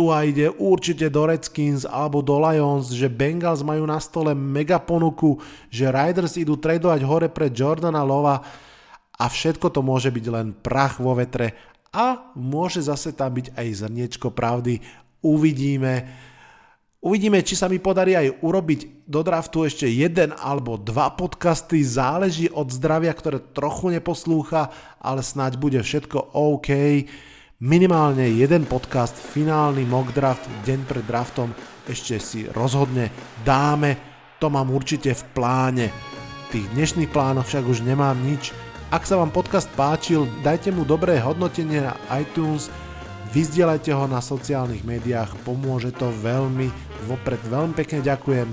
Tua 0.00 0.24
ide 0.24 0.48
určite 0.48 1.12
do 1.12 1.28
Redskins 1.28 1.84
alebo 1.84 2.24
do 2.24 2.40
Lions, 2.40 2.88
že 2.88 3.12
Bengals 3.12 3.60
majú 3.60 3.84
na 3.84 4.00
stole 4.00 4.32
mega 4.32 4.80
ponuku, 4.80 5.36
že 5.68 5.92
Riders 5.92 6.40
idú 6.40 6.56
tradovať 6.56 7.04
hore 7.04 7.28
pre 7.28 7.52
Jordana 7.52 8.00
Lova 8.00 8.40
a 9.20 9.24
všetko 9.28 9.68
to 9.68 9.84
môže 9.84 10.08
byť 10.08 10.26
len 10.32 10.56
prach 10.56 10.96
vo 11.04 11.12
vetre 11.12 11.52
a 11.92 12.32
môže 12.32 12.80
zase 12.80 13.12
tam 13.12 13.36
byť 13.36 13.52
aj 13.52 13.66
zrniečko 13.76 14.32
pravdy. 14.32 14.80
Uvidíme. 15.20 16.08
Uvidíme, 17.04 17.44
či 17.44 17.52
sa 17.52 17.68
mi 17.68 17.76
podarí 17.76 18.16
aj 18.16 18.40
urobiť 18.40 19.04
do 19.04 19.20
draftu 19.20 19.68
ešte 19.68 19.84
jeden 19.84 20.32
alebo 20.32 20.80
dva 20.80 21.12
podcasty. 21.12 21.84
Záleží 21.84 22.48
od 22.48 22.72
zdravia, 22.72 23.12
ktoré 23.12 23.36
trochu 23.52 23.92
neposlúcha, 23.92 24.72
ale 24.96 25.20
snáď 25.20 25.60
bude 25.60 25.76
všetko 25.84 26.32
OK 26.32 26.72
minimálne 27.60 28.24
jeden 28.24 28.64
podcast, 28.64 29.12
finálny 29.12 29.84
mock 29.84 30.16
draft, 30.16 30.48
deň 30.64 30.80
pred 30.88 31.04
draftom 31.04 31.52
ešte 31.84 32.16
si 32.16 32.40
rozhodne 32.56 33.12
dáme, 33.44 34.00
to 34.40 34.48
mám 34.48 34.72
určite 34.72 35.12
v 35.12 35.22
pláne. 35.36 35.86
Tých 36.48 36.64
dnešných 36.72 37.12
plánoch 37.12 37.44
však 37.44 37.68
už 37.68 37.84
nemám 37.84 38.16
nič. 38.24 38.56
Ak 38.88 39.04
sa 39.04 39.20
vám 39.20 39.28
podcast 39.28 39.68
páčil, 39.76 40.24
dajte 40.40 40.72
mu 40.72 40.88
dobré 40.88 41.20
hodnotenie 41.20 41.84
na 41.84 41.94
iTunes, 42.16 42.72
vyzdielajte 43.36 43.92
ho 43.92 44.08
na 44.08 44.24
sociálnych 44.24 44.80
médiách, 44.82 45.36
pomôže 45.44 45.92
to 45.92 46.08
veľmi, 46.24 46.72
vopred 47.12 47.38
veľmi 47.44 47.76
pekne 47.76 48.00
ďakujem. 48.00 48.48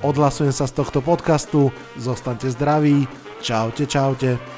Odhlasujem 0.00 0.56
sa 0.56 0.64
z 0.64 0.72
tohto 0.72 1.04
podcastu, 1.04 1.68
zostaňte 2.00 2.48
zdraví, 2.48 3.04
čaute, 3.44 3.84
čaute. 3.84 4.57